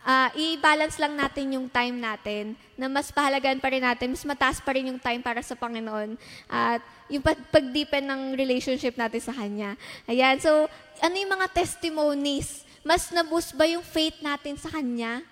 uh, 0.06 0.28
i-balance 0.38 1.02
lang 1.02 1.18
natin 1.18 1.58
yung 1.58 1.66
time 1.66 1.98
natin 1.98 2.54
na 2.78 2.86
mas 2.86 3.10
pahalagaan 3.10 3.58
pa 3.58 3.74
rin 3.74 3.82
natin, 3.82 4.14
mas 4.14 4.22
mataas 4.22 4.62
pa 4.62 4.70
rin 4.70 4.94
yung 4.94 5.02
time 5.02 5.18
para 5.18 5.42
sa 5.42 5.58
Panginoon 5.58 6.14
at 6.46 6.78
yung 7.10 7.24
pag-deepen 7.50 8.06
ng 8.06 8.22
relationship 8.38 8.94
natin 8.94 9.18
sa 9.18 9.34
Kanya. 9.34 9.74
Ayan, 10.06 10.38
so 10.38 10.70
ano 11.02 11.14
yung 11.18 11.34
mga 11.34 11.50
testimonies? 11.50 12.62
Mas 12.86 13.10
naboost 13.10 13.56
ba 13.56 13.66
yung 13.66 13.82
faith 13.82 14.22
natin 14.22 14.54
sa 14.54 14.70
Kanya? 14.70 15.24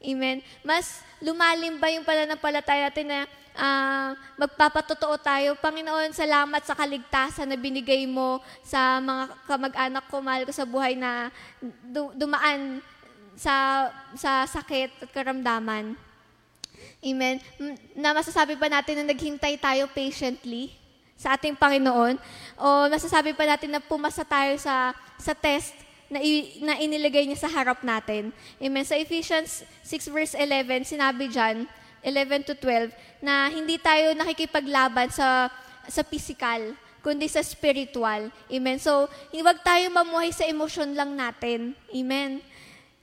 Amen? 0.00 0.42
Mas 0.64 1.04
lumalim 1.22 1.80
ba 1.80 1.88
yung 1.88 2.04
pananampalataya 2.04 2.88
natin 2.90 3.08
na 3.08 3.20
uh, 3.56 4.10
magpapatotoo 4.36 5.16
tayo. 5.22 5.56
Panginoon, 5.58 6.12
salamat 6.12 6.62
sa 6.66 6.76
kaligtasan 6.76 7.48
na 7.48 7.58
binigay 7.58 8.04
mo 8.04 8.42
sa 8.60 8.98
mga 9.00 9.24
kamag-anak 9.46 10.04
ko, 10.10 10.20
mahal 10.20 10.42
ko 10.44 10.52
sa 10.52 10.68
buhay 10.68 10.98
na 10.98 11.30
dumaan 12.18 12.82
sa, 13.34 13.88
sa 14.14 14.46
sakit 14.46 15.06
at 15.06 15.10
karamdaman. 15.10 15.94
Amen. 17.04 17.36
Na 17.94 18.16
masasabi 18.16 18.56
pa 18.56 18.68
natin 18.68 19.02
na 19.02 19.12
naghintay 19.12 19.60
tayo 19.60 19.88
patiently 19.92 20.72
sa 21.14 21.38
ating 21.38 21.54
Panginoon 21.54 22.18
o 22.58 22.90
masasabi 22.90 23.36
pa 23.36 23.46
natin 23.46 23.70
na 23.70 23.80
pumasa 23.80 24.26
tayo 24.26 24.58
sa, 24.58 24.90
sa 25.20 25.32
test 25.32 25.83
na, 26.14 26.22
i, 26.22 26.62
na 26.62 26.78
inilagay 26.78 27.26
niya 27.26 27.42
sa 27.42 27.50
harap 27.50 27.82
natin. 27.82 28.30
Amen. 28.62 28.86
Sa 28.86 28.94
Ephesians 28.94 29.66
6 29.82 30.14
verse 30.14 30.38
11, 30.38 30.86
sinabi 30.86 31.26
dyan, 31.26 31.66
11 32.06 32.46
to 32.46 32.54
12, 32.54 32.94
na 33.18 33.50
hindi 33.50 33.74
tayo 33.82 34.14
nakikipaglaban 34.14 35.10
sa, 35.10 35.50
sa 35.90 36.06
physical, 36.06 36.78
kundi 37.02 37.26
sa 37.26 37.42
spiritual. 37.42 38.30
Amen. 38.46 38.78
So, 38.78 39.10
huwag 39.34 39.58
tayo 39.66 39.90
mamuhay 39.90 40.30
sa 40.30 40.46
emosyon 40.46 40.94
lang 40.94 41.18
natin. 41.18 41.74
Amen. 41.90 42.38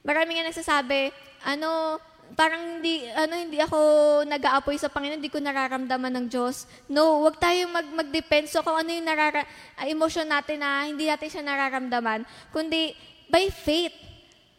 Marami 0.07 0.39
nga 0.39 0.47
nagsasabi, 0.47 1.11
ano, 1.43 1.99
parang 2.35 2.79
hindi 2.79 3.07
ano 3.11 3.33
hindi 3.35 3.59
ako 3.59 3.77
nag-aapoy 4.27 4.77
sa 4.79 4.91
Panginoon, 4.91 5.19
hindi 5.19 5.31
ko 5.31 5.39
nararamdaman 5.39 6.13
ng 6.21 6.25
Diyos. 6.31 6.65
No, 6.87 7.25
wag 7.27 7.37
tayong 7.37 7.71
mag 7.71 7.87
mag-depend 7.87 8.47
so 8.47 8.63
kung 8.63 8.77
ano 8.77 8.89
yung 8.89 9.07
narara 9.07 9.43
uh, 9.77 9.85
emotion 9.87 10.27
natin 10.27 10.61
na 10.61 10.87
hindi 10.87 11.07
natin 11.07 11.29
siya 11.29 11.43
nararamdaman, 11.43 12.23
kundi 12.51 12.95
by 13.31 13.47
faith 13.51 13.95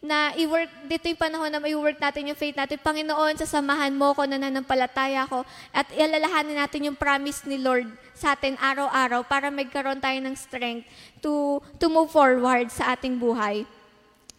na 0.02 0.34
i-work, 0.34 0.66
dito 0.90 1.06
yung 1.06 1.22
panahon 1.22 1.46
na 1.46 1.62
i-work 1.62 1.94
natin 2.02 2.34
yung 2.34 2.38
faith 2.38 2.58
natin. 2.58 2.74
Panginoon, 2.82 3.38
sasamahan 3.38 3.94
mo 3.94 4.10
ko, 4.18 4.26
nananampalataya 4.26 5.30
ko, 5.30 5.46
at 5.70 5.86
ialalahanin 5.94 6.58
natin 6.58 6.90
yung 6.90 6.98
promise 6.98 7.46
ni 7.46 7.62
Lord 7.62 7.86
sa 8.10 8.34
atin 8.34 8.58
araw-araw 8.58 9.22
para 9.22 9.46
magkaroon 9.54 10.02
tayo 10.02 10.18
ng 10.18 10.34
strength 10.34 10.90
to, 11.22 11.62
to 11.78 11.86
move 11.86 12.10
forward 12.10 12.66
sa 12.74 12.98
ating 12.98 13.14
buhay. 13.14 13.62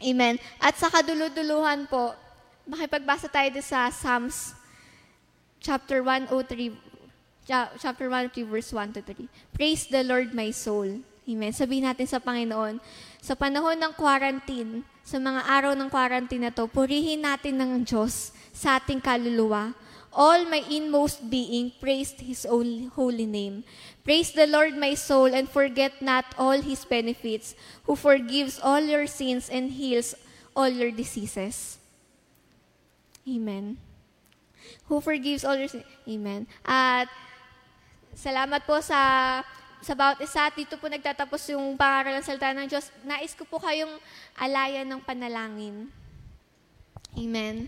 Amen. 0.04 0.36
At 0.60 0.76
sa 0.76 0.92
kaduluduluhan 0.92 1.88
po, 1.88 2.12
makipagbasa 2.64 3.28
tayo 3.28 3.52
sa 3.60 3.92
Psalms 3.92 4.56
chapter 5.60 6.00
103, 6.00 6.72
chapter 7.80 8.08
103, 8.08 8.48
verse 8.48 8.72
1 8.72 8.96
to 8.96 9.02
3. 9.04 9.28
Praise 9.52 9.84
the 9.92 10.04
Lord, 10.04 10.32
my 10.32 10.52
soul. 10.52 11.04
Amen. 11.24 11.56
Sabihin 11.56 11.88
natin 11.88 12.08
sa 12.08 12.20
Panginoon, 12.20 12.84
sa 13.24 13.36
panahon 13.36 13.80
ng 13.80 13.94
quarantine, 13.96 14.84
sa 15.04 15.20
mga 15.20 15.44
araw 15.48 15.72
ng 15.76 15.88
quarantine 15.92 16.48
na 16.48 16.52
to, 16.52 16.68
purihin 16.68 17.24
natin 17.24 17.60
ng 17.60 17.84
Diyos 17.84 18.36
sa 18.52 18.80
ating 18.80 19.00
kaluluwa. 19.00 19.76
All 20.14 20.46
my 20.46 20.62
inmost 20.70 21.26
being 21.26 21.74
praised 21.82 22.22
His 22.22 22.46
holy 22.46 23.26
name. 23.26 23.66
Praise 24.06 24.32
the 24.32 24.46
Lord, 24.46 24.78
my 24.78 24.94
soul, 24.94 25.34
and 25.34 25.50
forget 25.50 26.00
not 26.00 26.28
all 26.38 26.60
His 26.60 26.86
benefits, 26.86 27.58
who 27.90 27.98
forgives 27.98 28.62
all 28.62 28.84
your 28.84 29.10
sins 29.10 29.50
and 29.50 29.74
heals 29.74 30.14
all 30.54 30.70
your 30.70 30.94
diseases. 30.94 31.82
Amen. 33.24 33.80
Who 34.88 35.00
forgives 35.00 35.44
all 35.44 35.60
your 35.60 35.68
sins. 35.68 35.88
Amen. 36.08 36.48
At 36.64 37.08
Salamat 38.14 38.62
po 38.70 38.78
sa 38.78 39.42
sa 39.82 39.94
bawat 39.98 40.22
isa. 40.22 40.46
Dito 40.54 40.78
po 40.78 40.86
nagtatapos 40.86 41.50
yung 41.50 41.74
pangaral 41.74 42.22
ng 42.22 42.26
salita 42.26 42.54
ng 42.54 42.70
Diyos. 42.70 42.94
Nais 43.02 43.34
ko 43.34 43.44
po 43.44 43.58
kayong 43.58 43.98
alayan 44.38 44.86
ng 44.86 45.02
panalangin. 45.02 45.90
Amen. 47.18 47.68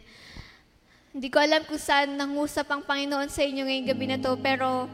Hindi 1.12 1.28
ko 1.34 1.42
alam 1.42 1.66
kung 1.66 1.82
saan 1.82 2.14
nangusap 2.14 2.70
ang 2.70 2.86
Panginoon 2.86 3.30
sa 3.32 3.42
inyo 3.42 3.66
ngayong 3.66 3.90
gabi 3.90 4.06
na 4.06 4.20
to, 4.22 4.38
pero 4.38 4.86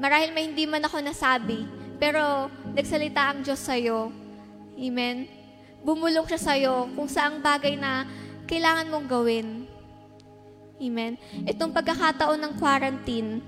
marahil 0.00 0.32
may 0.32 0.48
hindi 0.48 0.64
man 0.64 0.84
ako 0.86 1.02
nasabi, 1.02 1.66
pero 1.98 2.48
nagsalita 2.72 3.34
ang 3.34 3.42
Diyos 3.42 3.60
sa'yo. 3.60 4.14
Amen. 4.78 5.26
Bumulong 5.82 6.24
siya 6.30 6.40
sa'yo 6.40 6.86
kung 6.94 7.10
saang 7.10 7.42
bagay 7.42 7.74
na 7.74 8.06
kailangan 8.52 8.92
mong 8.92 9.08
gawin. 9.08 9.64
Amen. 10.76 11.16
Itong 11.48 11.72
pagkakataon 11.72 12.36
ng 12.36 12.54
quarantine, 12.60 13.40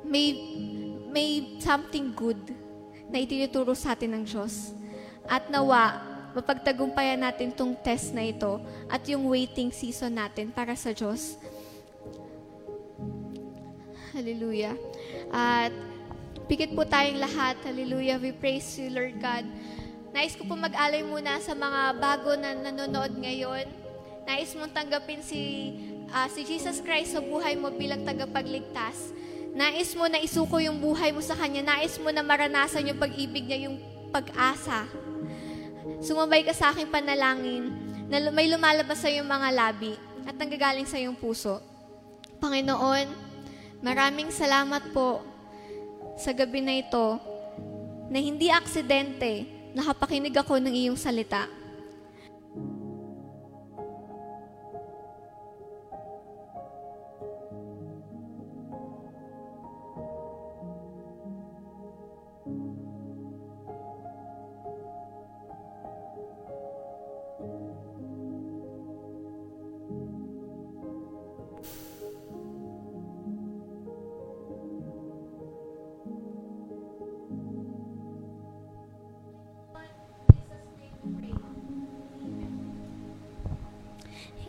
may, 0.00 0.32
may 1.12 1.60
something 1.60 2.16
good 2.16 2.40
na 3.12 3.20
itinuturo 3.20 3.76
sa 3.76 3.92
atin 3.92 4.16
ng 4.16 4.24
Diyos. 4.24 4.72
At 5.28 5.52
nawa, 5.52 6.00
mapagtagumpayan 6.32 7.20
natin 7.20 7.52
tong 7.52 7.76
test 7.76 8.16
na 8.16 8.24
ito 8.24 8.56
at 8.88 9.04
yung 9.04 9.28
waiting 9.28 9.68
season 9.68 10.16
natin 10.16 10.48
para 10.48 10.72
sa 10.72 10.96
Diyos. 10.96 11.36
Hallelujah. 14.16 14.80
At 15.28 15.76
pikit 16.48 16.72
po 16.72 16.88
tayong 16.88 17.20
lahat. 17.20 17.60
Hallelujah. 17.62 18.16
We 18.16 18.32
praise 18.32 18.80
you, 18.80 18.88
Lord 18.90 19.20
God. 19.20 19.44
Nais 20.10 20.34
ko 20.34 20.42
po 20.42 20.58
mag-alay 20.58 21.06
muna 21.06 21.38
sa 21.38 21.54
mga 21.54 21.80
bago 22.02 22.34
na 22.34 22.50
nanonood 22.50 23.14
ngayon. 23.14 23.62
Nais 24.26 24.50
mong 24.58 24.74
tanggapin 24.74 25.22
si, 25.22 25.72
uh, 26.10 26.26
si 26.26 26.42
Jesus 26.42 26.82
Christ 26.82 27.14
sa 27.14 27.22
buhay 27.22 27.54
mo 27.54 27.70
bilang 27.70 28.02
tagapagligtas. 28.02 29.14
Nais 29.54 29.94
mo 29.94 30.10
na 30.10 30.18
isuko 30.18 30.58
yung 30.58 30.82
buhay 30.82 31.14
mo 31.14 31.22
sa 31.22 31.38
Kanya. 31.38 31.62
Nais 31.62 31.94
mo 32.02 32.10
na 32.10 32.26
maranasan 32.26 32.90
yung 32.90 32.98
pag-ibig 32.98 33.46
niya, 33.46 33.70
yung 33.70 33.78
pag-asa. 34.10 34.90
Sumabay 36.02 36.42
ka 36.42 36.54
sa 36.54 36.74
aking 36.74 36.90
panalangin 36.90 37.70
na 38.10 38.18
may 38.34 38.50
lumalabas 38.50 38.98
sa 38.98 39.06
iyong 39.06 39.26
mga 39.26 39.48
labi 39.54 39.94
at 40.26 40.34
nanggagaling 40.34 40.90
sa 40.90 40.98
iyong 40.98 41.14
puso. 41.14 41.62
Panginoon, 42.42 43.06
maraming 43.78 44.34
salamat 44.34 44.90
po 44.90 45.22
sa 46.18 46.34
gabi 46.34 46.66
na 46.66 46.74
ito 46.82 47.06
na 48.10 48.18
hindi 48.18 48.50
aksidente 48.50 49.59
nakapakinig 49.74 50.34
ako 50.34 50.58
ng 50.58 50.74
iyong 50.74 50.98
salita. 50.98 51.59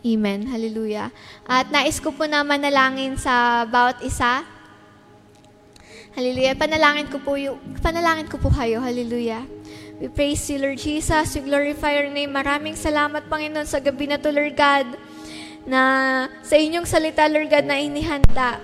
Amen. 0.02 0.50
Hallelujah. 0.50 1.14
At 1.46 1.70
nais 1.70 2.02
ko 2.02 2.10
po 2.10 2.26
na 2.26 2.42
manalangin 2.42 3.14
sa 3.14 3.62
bawat 3.62 4.02
isa. 4.02 4.42
Hallelujah. 6.18 6.58
Panalangin 6.58 7.06
ko 7.06 7.22
po, 7.22 7.38
yung, 7.38 7.56
panalangin 7.78 8.26
ko 8.26 8.36
po 8.36 8.50
kayo. 8.50 8.82
Hallelujah. 8.82 9.46
We 10.02 10.10
praise 10.10 10.42
you, 10.50 10.58
Lord 10.58 10.82
Jesus. 10.82 11.38
We 11.38 11.46
glorify 11.46 12.02
your 12.02 12.10
name. 12.10 12.34
Maraming 12.34 12.74
salamat, 12.74 13.30
Panginoon, 13.30 13.62
sa 13.62 13.78
gabi 13.78 14.10
na 14.10 14.18
to, 14.18 14.34
Lord 14.34 14.58
God, 14.58 14.98
na 15.70 15.80
sa 16.42 16.58
inyong 16.58 16.82
salita, 16.82 17.22
Lord 17.30 17.46
God, 17.46 17.70
na 17.70 17.78
inihanda 17.78 18.58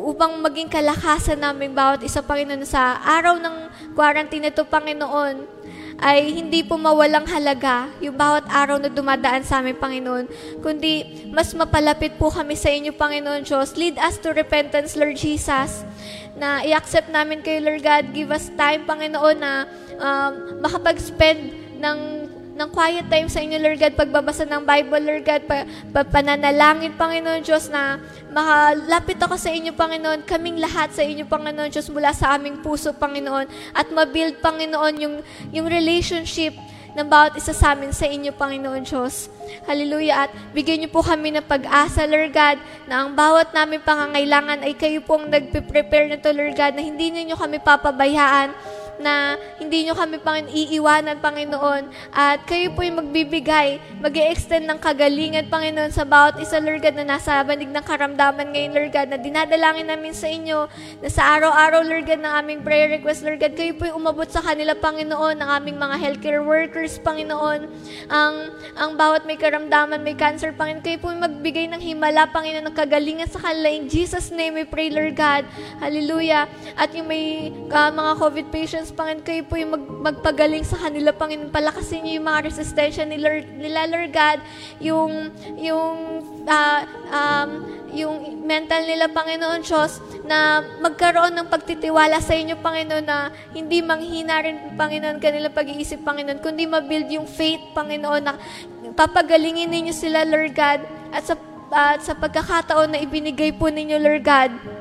upang 0.00 0.38
maging 0.38 0.70
kalakasan 0.70 1.42
namin 1.42 1.74
bawat 1.74 2.06
isa, 2.06 2.22
Panginoon, 2.22 2.62
sa 2.62 3.02
araw 3.02 3.42
ng 3.42 3.56
quarantine 3.98 4.54
ito, 4.54 4.62
Panginoon 4.62 5.59
ay 6.00 6.32
hindi 6.32 6.64
po 6.64 6.80
mawalang 6.80 7.28
halaga 7.28 7.92
yung 8.00 8.16
bawat 8.16 8.48
araw 8.48 8.80
na 8.80 8.88
dumadaan 8.88 9.44
sa 9.44 9.60
amin, 9.60 9.76
Panginoon, 9.76 10.24
kundi 10.64 11.28
mas 11.28 11.52
mapalapit 11.52 12.16
po 12.16 12.32
kami 12.32 12.56
sa 12.56 12.72
inyo, 12.72 12.96
Panginoon 12.96 13.44
Diyos. 13.44 13.76
Lead 13.76 14.00
us 14.00 14.16
to 14.16 14.32
repentance, 14.32 14.96
Lord 14.96 15.20
Jesus, 15.20 15.84
na 16.40 16.64
i-accept 16.64 17.12
namin 17.12 17.44
kayo, 17.44 17.60
Lord 17.60 17.84
God. 17.84 18.04
Give 18.16 18.32
us 18.32 18.48
time, 18.56 18.88
Panginoon, 18.88 19.36
na 19.36 19.68
um, 20.00 20.32
makapag-spend 20.64 21.52
ng 21.80 22.19
ng 22.60 22.68
quiet 22.68 23.08
time 23.08 23.24
sa 23.32 23.40
inyo, 23.40 23.56
Lord 23.56 23.80
God, 23.80 23.94
pagbabasa 23.96 24.44
ng 24.44 24.60
Bible, 24.68 25.00
Lord 25.00 25.24
God, 25.24 25.42
pa, 25.48 25.64
pa, 25.64 26.04
pananalangin, 26.04 26.92
Panginoon 26.92 27.40
Diyos, 27.40 27.72
na 27.72 27.96
makalapit 28.28 29.16
ako 29.16 29.40
sa 29.40 29.48
inyo, 29.48 29.72
Panginoon, 29.72 30.28
kaming 30.28 30.60
lahat 30.60 30.92
sa 30.92 31.00
inyo, 31.00 31.24
Panginoon 31.24 31.72
Diyos, 31.72 31.88
mula 31.88 32.12
sa 32.12 32.36
aming 32.36 32.60
puso, 32.60 32.92
Panginoon, 32.92 33.48
at 33.72 33.88
mabuild, 33.88 34.44
Panginoon, 34.44 34.94
yung, 35.00 35.14
yung 35.56 35.66
relationship 35.72 36.52
ng 36.92 37.06
bawat 37.06 37.38
isa 37.38 37.56
sa 37.56 37.72
amin 37.72 37.96
sa 37.96 38.04
inyo, 38.04 38.34
Panginoon 38.34 38.82
Diyos. 38.84 39.32
Hallelujah. 39.64 40.28
At 40.28 40.30
bigyan 40.52 40.84
niyo 40.84 40.90
po 40.92 41.00
kami 41.00 41.32
ng 41.32 41.46
pag-asa, 41.46 42.04
Lord 42.04 42.34
God, 42.34 42.58
na 42.90 43.06
ang 43.06 43.14
bawat 43.14 43.54
namin 43.56 43.80
pangangailangan 43.80 44.66
ay 44.66 44.74
kayo 44.74 45.00
pong 45.00 45.30
nagpe-prepare 45.30 46.12
nito, 46.12 46.28
Lord 46.28 46.54
God, 46.58 46.72
na 46.76 46.82
hindi 46.82 47.08
niyo 47.08 47.38
kami 47.38 47.62
papabayaan 47.62 48.52
na 49.00 49.40
hindi 49.56 49.88
nyo 49.88 49.96
kami 49.96 50.20
Panginoon 50.20 50.52
iiwanan, 50.52 51.16
Panginoon. 51.18 51.82
At 52.12 52.44
kayo 52.44 52.72
po 52.76 52.84
yung 52.84 53.00
magbibigay, 53.00 53.80
mag 53.98 54.14
extend 54.14 54.68
ng 54.68 54.78
kagalingan, 54.78 55.48
Panginoon, 55.48 55.90
sa 55.90 56.04
bawat 56.04 56.36
isa, 56.38 56.60
Lord 56.60 56.84
God, 56.84 56.96
na 57.00 57.16
nasa 57.16 57.40
banig 57.42 57.72
ng 57.72 57.84
karamdaman 57.84 58.52
ngayon, 58.52 58.72
Lord 58.76 58.92
God, 58.92 59.08
na 59.10 59.18
dinadalangin 59.18 59.88
namin 59.88 60.12
sa 60.12 60.28
inyo, 60.28 60.68
na 61.00 61.08
sa 61.08 61.34
araw-araw, 61.36 61.80
Lord 61.82 62.04
God, 62.04 62.20
ng 62.20 62.34
aming 62.44 62.60
prayer 62.60 62.92
request, 62.92 63.24
Lord 63.24 63.40
God, 63.40 63.56
kayo 63.56 63.72
po 63.74 63.88
yung 63.88 64.04
umabot 64.04 64.28
sa 64.28 64.44
kanila, 64.44 64.76
Panginoon, 64.76 65.40
ng 65.40 65.50
aming 65.50 65.76
mga 65.80 65.96
healthcare 65.96 66.44
workers, 66.44 67.00
Panginoon, 67.00 67.66
ang, 68.12 68.34
ang 68.76 68.90
bawat 68.94 69.24
may 69.24 69.40
karamdaman, 69.40 70.04
may 70.04 70.14
cancer, 70.14 70.52
Panginoon, 70.52 70.84
kayo 70.84 70.98
po 71.00 71.08
yung 71.08 71.24
magbigay 71.24 71.66
ng 71.72 71.80
himala, 71.80 72.28
Panginoon, 72.28 72.68
ng 72.68 72.76
kagalingan 72.76 73.28
sa 73.30 73.40
kanila. 73.40 73.72
In 73.72 73.88
Jesus' 73.88 74.28
name, 74.28 74.58
we 74.58 74.68
pray, 74.68 74.92
Lord 74.92 75.16
God. 75.16 75.48
Hallelujah. 75.80 76.44
At 76.76 76.92
yung 76.92 77.08
may 77.08 77.48
uh, 77.70 77.90
mga 77.90 78.12
COVID 78.20 78.46
patients, 78.52 78.89
Jesus, 78.90 78.98
Panginoon, 78.98 79.22
kayo 79.22 79.42
po 79.46 79.54
yung 79.54 79.70
mag, 79.70 79.84
magpagaling 80.10 80.66
sa 80.66 80.74
kanila, 80.74 81.14
Panginoon. 81.14 81.54
Palakasin 81.54 82.02
niyo 82.02 82.18
yung 82.18 82.26
mga 82.26 82.50
resistensya 82.50 83.06
ni 83.06 83.22
Lord, 83.22 83.46
nila, 83.54 83.86
Lord 83.86 84.10
God. 84.10 84.38
Yung, 84.82 85.30
yung, 85.54 85.96
uh, 86.42 86.80
um, 87.06 87.50
yung 87.94 88.42
mental 88.42 88.82
nila, 88.82 89.06
Panginoon 89.06 89.62
Diyos, 89.62 90.02
na 90.26 90.58
magkaroon 90.82 91.38
ng 91.38 91.46
pagtitiwala 91.46 92.18
sa 92.18 92.34
inyo, 92.34 92.58
Panginoon, 92.58 93.06
na 93.06 93.30
hindi 93.54 93.78
manghina 93.78 94.42
rin, 94.42 94.74
Panginoon, 94.74 95.22
kanila 95.22 95.46
pag-iisip, 95.54 96.02
Panginoon, 96.02 96.42
kundi 96.42 96.66
mabuild 96.66 97.06
yung 97.14 97.30
faith, 97.30 97.62
Panginoon, 97.70 98.26
na 98.26 98.34
papagalingin 98.98 99.70
ninyo 99.70 99.94
sila, 99.94 100.26
Lord 100.26 100.50
God, 100.50 100.82
at 101.14 101.22
sa, 101.30 101.38
uh, 101.70 101.94
sa 102.02 102.18
pagkakataon 102.18 102.90
na 102.90 102.98
ibinigay 102.98 103.54
po 103.54 103.70
ninyo, 103.70 104.02
Lord 104.02 104.26
God, 104.26 104.79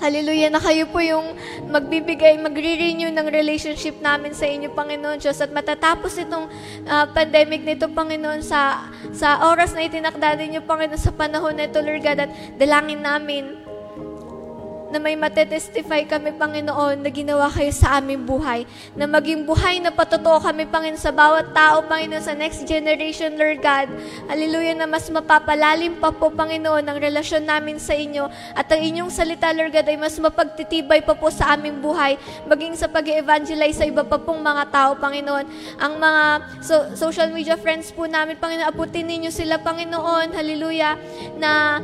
Hallelujah 0.00 0.48
na 0.48 0.62
kayo 0.62 0.88
po 0.88 0.98
yung 1.04 1.36
magbibigay, 1.68 2.40
magre-renew 2.40 3.12
ng 3.12 3.28
relationship 3.28 4.00
namin 4.00 4.32
sa 4.32 4.48
inyo, 4.48 4.72
Panginoon 4.72 5.20
Diyos. 5.20 5.38
At 5.44 5.52
matatapos 5.52 6.16
itong 6.16 6.48
uh, 6.88 7.06
pandemic 7.12 7.62
nito, 7.62 7.86
Panginoon, 7.92 8.40
sa, 8.40 8.88
sa 9.12 9.52
oras 9.52 9.76
na 9.76 9.84
itinakda 9.84 10.40
ninyo, 10.40 10.64
Panginoon, 10.64 11.00
sa 11.00 11.12
panahon 11.12 11.52
na 11.52 11.68
ito, 11.68 11.78
Lord 11.84 12.00
God, 12.00 12.18
at 12.24 12.30
dalangin 12.56 13.04
namin 13.04 13.59
na 14.90 14.98
may 14.98 15.14
matetestify 15.14 16.02
kami, 16.02 16.34
Panginoon, 16.34 17.06
na 17.06 17.10
ginawa 17.14 17.46
kayo 17.46 17.70
sa 17.70 18.02
aming 18.02 18.26
buhay. 18.26 18.66
Na 18.98 19.06
maging 19.06 19.46
buhay 19.46 19.78
na 19.78 19.94
patotoo 19.94 20.42
kami, 20.42 20.66
Panginoon, 20.66 20.98
sa 20.98 21.14
bawat 21.14 21.54
tao, 21.54 21.86
Panginoon, 21.86 22.22
sa 22.22 22.34
next 22.34 22.66
generation, 22.66 23.38
Lord 23.38 23.62
God. 23.62 23.86
Hallelujah, 24.26 24.74
na 24.74 24.90
mas 24.90 25.06
mapapalalim 25.06 26.02
pa 26.02 26.10
po, 26.10 26.34
Panginoon, 26.34 26.82
ang 26.82 26.98
relasyon 26.98 27.46
namin 27.46 27.78
sa 27.78 27.94
inyo. 27.94 28.26
At 28.58 28.66
ang 28.74 28.82
inyong 28.82 29.10
salita, 29.14 29.54
Lord 29.54 29.70
God, 29.70 29.86
ay 29.86 29.98
mas 29.98 30.18
mapagtitibay 30.18 31.06
pa 31.06 31.14
po 31.14 31.30
sa 31.30 31.54
aming 31.54 31.78
buhay. 31.78 32.18
Maging 32.50 32.74
sa 32.74 32.90
pag 32.90 33.06
evangelize 33.06 33.78
sa 33.78 33.86
iba 33.86 34.02
pa 34.02 34.18
pong 34.18 34.42
mga 34.42 34.74
tao, 34.74 34.90
Panginoon. 34.98 35.46
Ang 35.78 35.92
mga 36.02 36.22
so- 36.58 36.88
social 36.98 37.30
media 37.30 37.54
friends 37.54 37.94
po 37.94 38.10
namin, 38.10 38.34
Panginoon, 38.34 38.66
abutin 38.66 39.06
ninyo 39.06 39.30
sila, 39.30 39.62
Panginoon. 39.62 40.34
Hallelujah, 40.34 40.98
na 41.38 41.78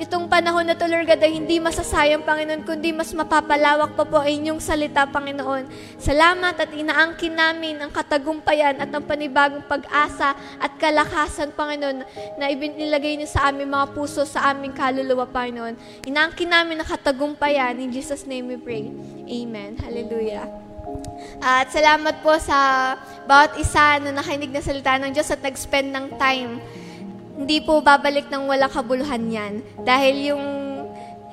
itong 0.00 0.32
panahon 0.32 0.64
na 0.64 0.72
to, 0.72 0.88
Lord 0.88 1.04
God, 1.04 1.20
ay 1.20 1.36
hindi 1.36 1.60
masasayang, 1.60 2.24
Panginoon, 2.24 2.64
kundi 2.64 2.88
mas 2.90 3.12
mapapalawak 3.12 3.92
pa 3.92 4.04
po 4.08 4.24
ang 4.24 4.32
inyong 4.32 4.60
salita, 4.60 5.04
Panginoon. 5.04 5.68
Salamat 6.00 6.56
at 6.56 6.72
inaangkin 6.72 7.36
namin 7.36 7.76
ang 7.84 7.92
katagumpayan 7.92 8.80
at 8.80 8.88
ang 8.88 9.04
panibagong 9.04 9.68
pag-asa 9.68 10.32
at 10.56 10.72
kalakasan, 10.80 11.52
Panginoon, 11.52 12.00
na 12.40 12.48
ibinilagay 12.48 13.20
niyo 13.20 13.28
sa 13.28 13.52
aming 13.52 13.68
mga 13.68 13.92
puso, 13.92 14.24
sa 14.24 14.48
aming 14.48 14.72
kaluluwa, 14.72 15.28
Panginoon. 15.28 16.08
Inaangkin 16.08 16.48
namin 16.48 16.80
ang 16.80 16.88
katagumpayan. 16.88 17.76
In 17.76 17.92
Jesus' 17.92 18.24
name 18.24 18.48
we 18.48 18.56
pray. 18.56 18.88
Amen. 19.28 19.76
Hallelujah. 19.76 20.48
At 21.44 21.68
salamat 21.70 22.24
po 22.24 22.34
sa 22.40 22.96
bawat 23.28 23.60
isa 23.60 24.00
na 24.00 24.16
nakinig 24.16 24.50
na 24.50 24.64
salita 24.64 24.96
ng 24.96 25.12
Diyos 25.12 25.28
at 25.28 25.44
nag-spend 25.44 25.92
ng 25.92 26.06
time 26.16 26.58
hindi 27.40 27.64
po 27.64 27.80
babalik 27.80 28.28
ng 28.28 28.44
walang 28.44 28.68
kabuluhan 28.68 29.24
yan. 29.32 29.52
Dahil 29.80 30.28
yung, 30.28 30.44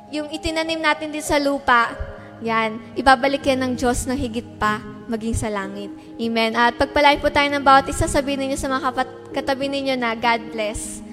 yung 0.08 0.28
itinanim 0.32 0.80
natin 0.80 1.12
din 1.12 1.22
sa 1.22 1.36
lupa, 1.36 1.92
yan, 2.40 2.80
ibabalik 2.96 3.44
yan 3.44 3.60
ng 3.60 3.74
Diyos 3.76 4.08
na 4.08 4.16
higit 4.16 4.46
pa 4.56 4.80
maging 5.12 5.36
sa 5.36 5.52
langit. 5.52 5.92
Amen. 6.16 6.56
At 6.56 6.80
pagpalain 6.80 7.20
po 7.20 7.28
tayo 7.28 7.52
ng 7.52 7.64
bawat 7.64 7.92
isa, 7.92 8.08
sabihin 8.08 8.48
ninyo 8.48 8.58
sa 8.60 8.72
mga 8.72 8.84
kapat, 8.88 9.10
katabi 9.36 9.68
ninyo 9.68 9.96
na 10.00 10.16
God 10.16 10.56
bless. 10.56 11.07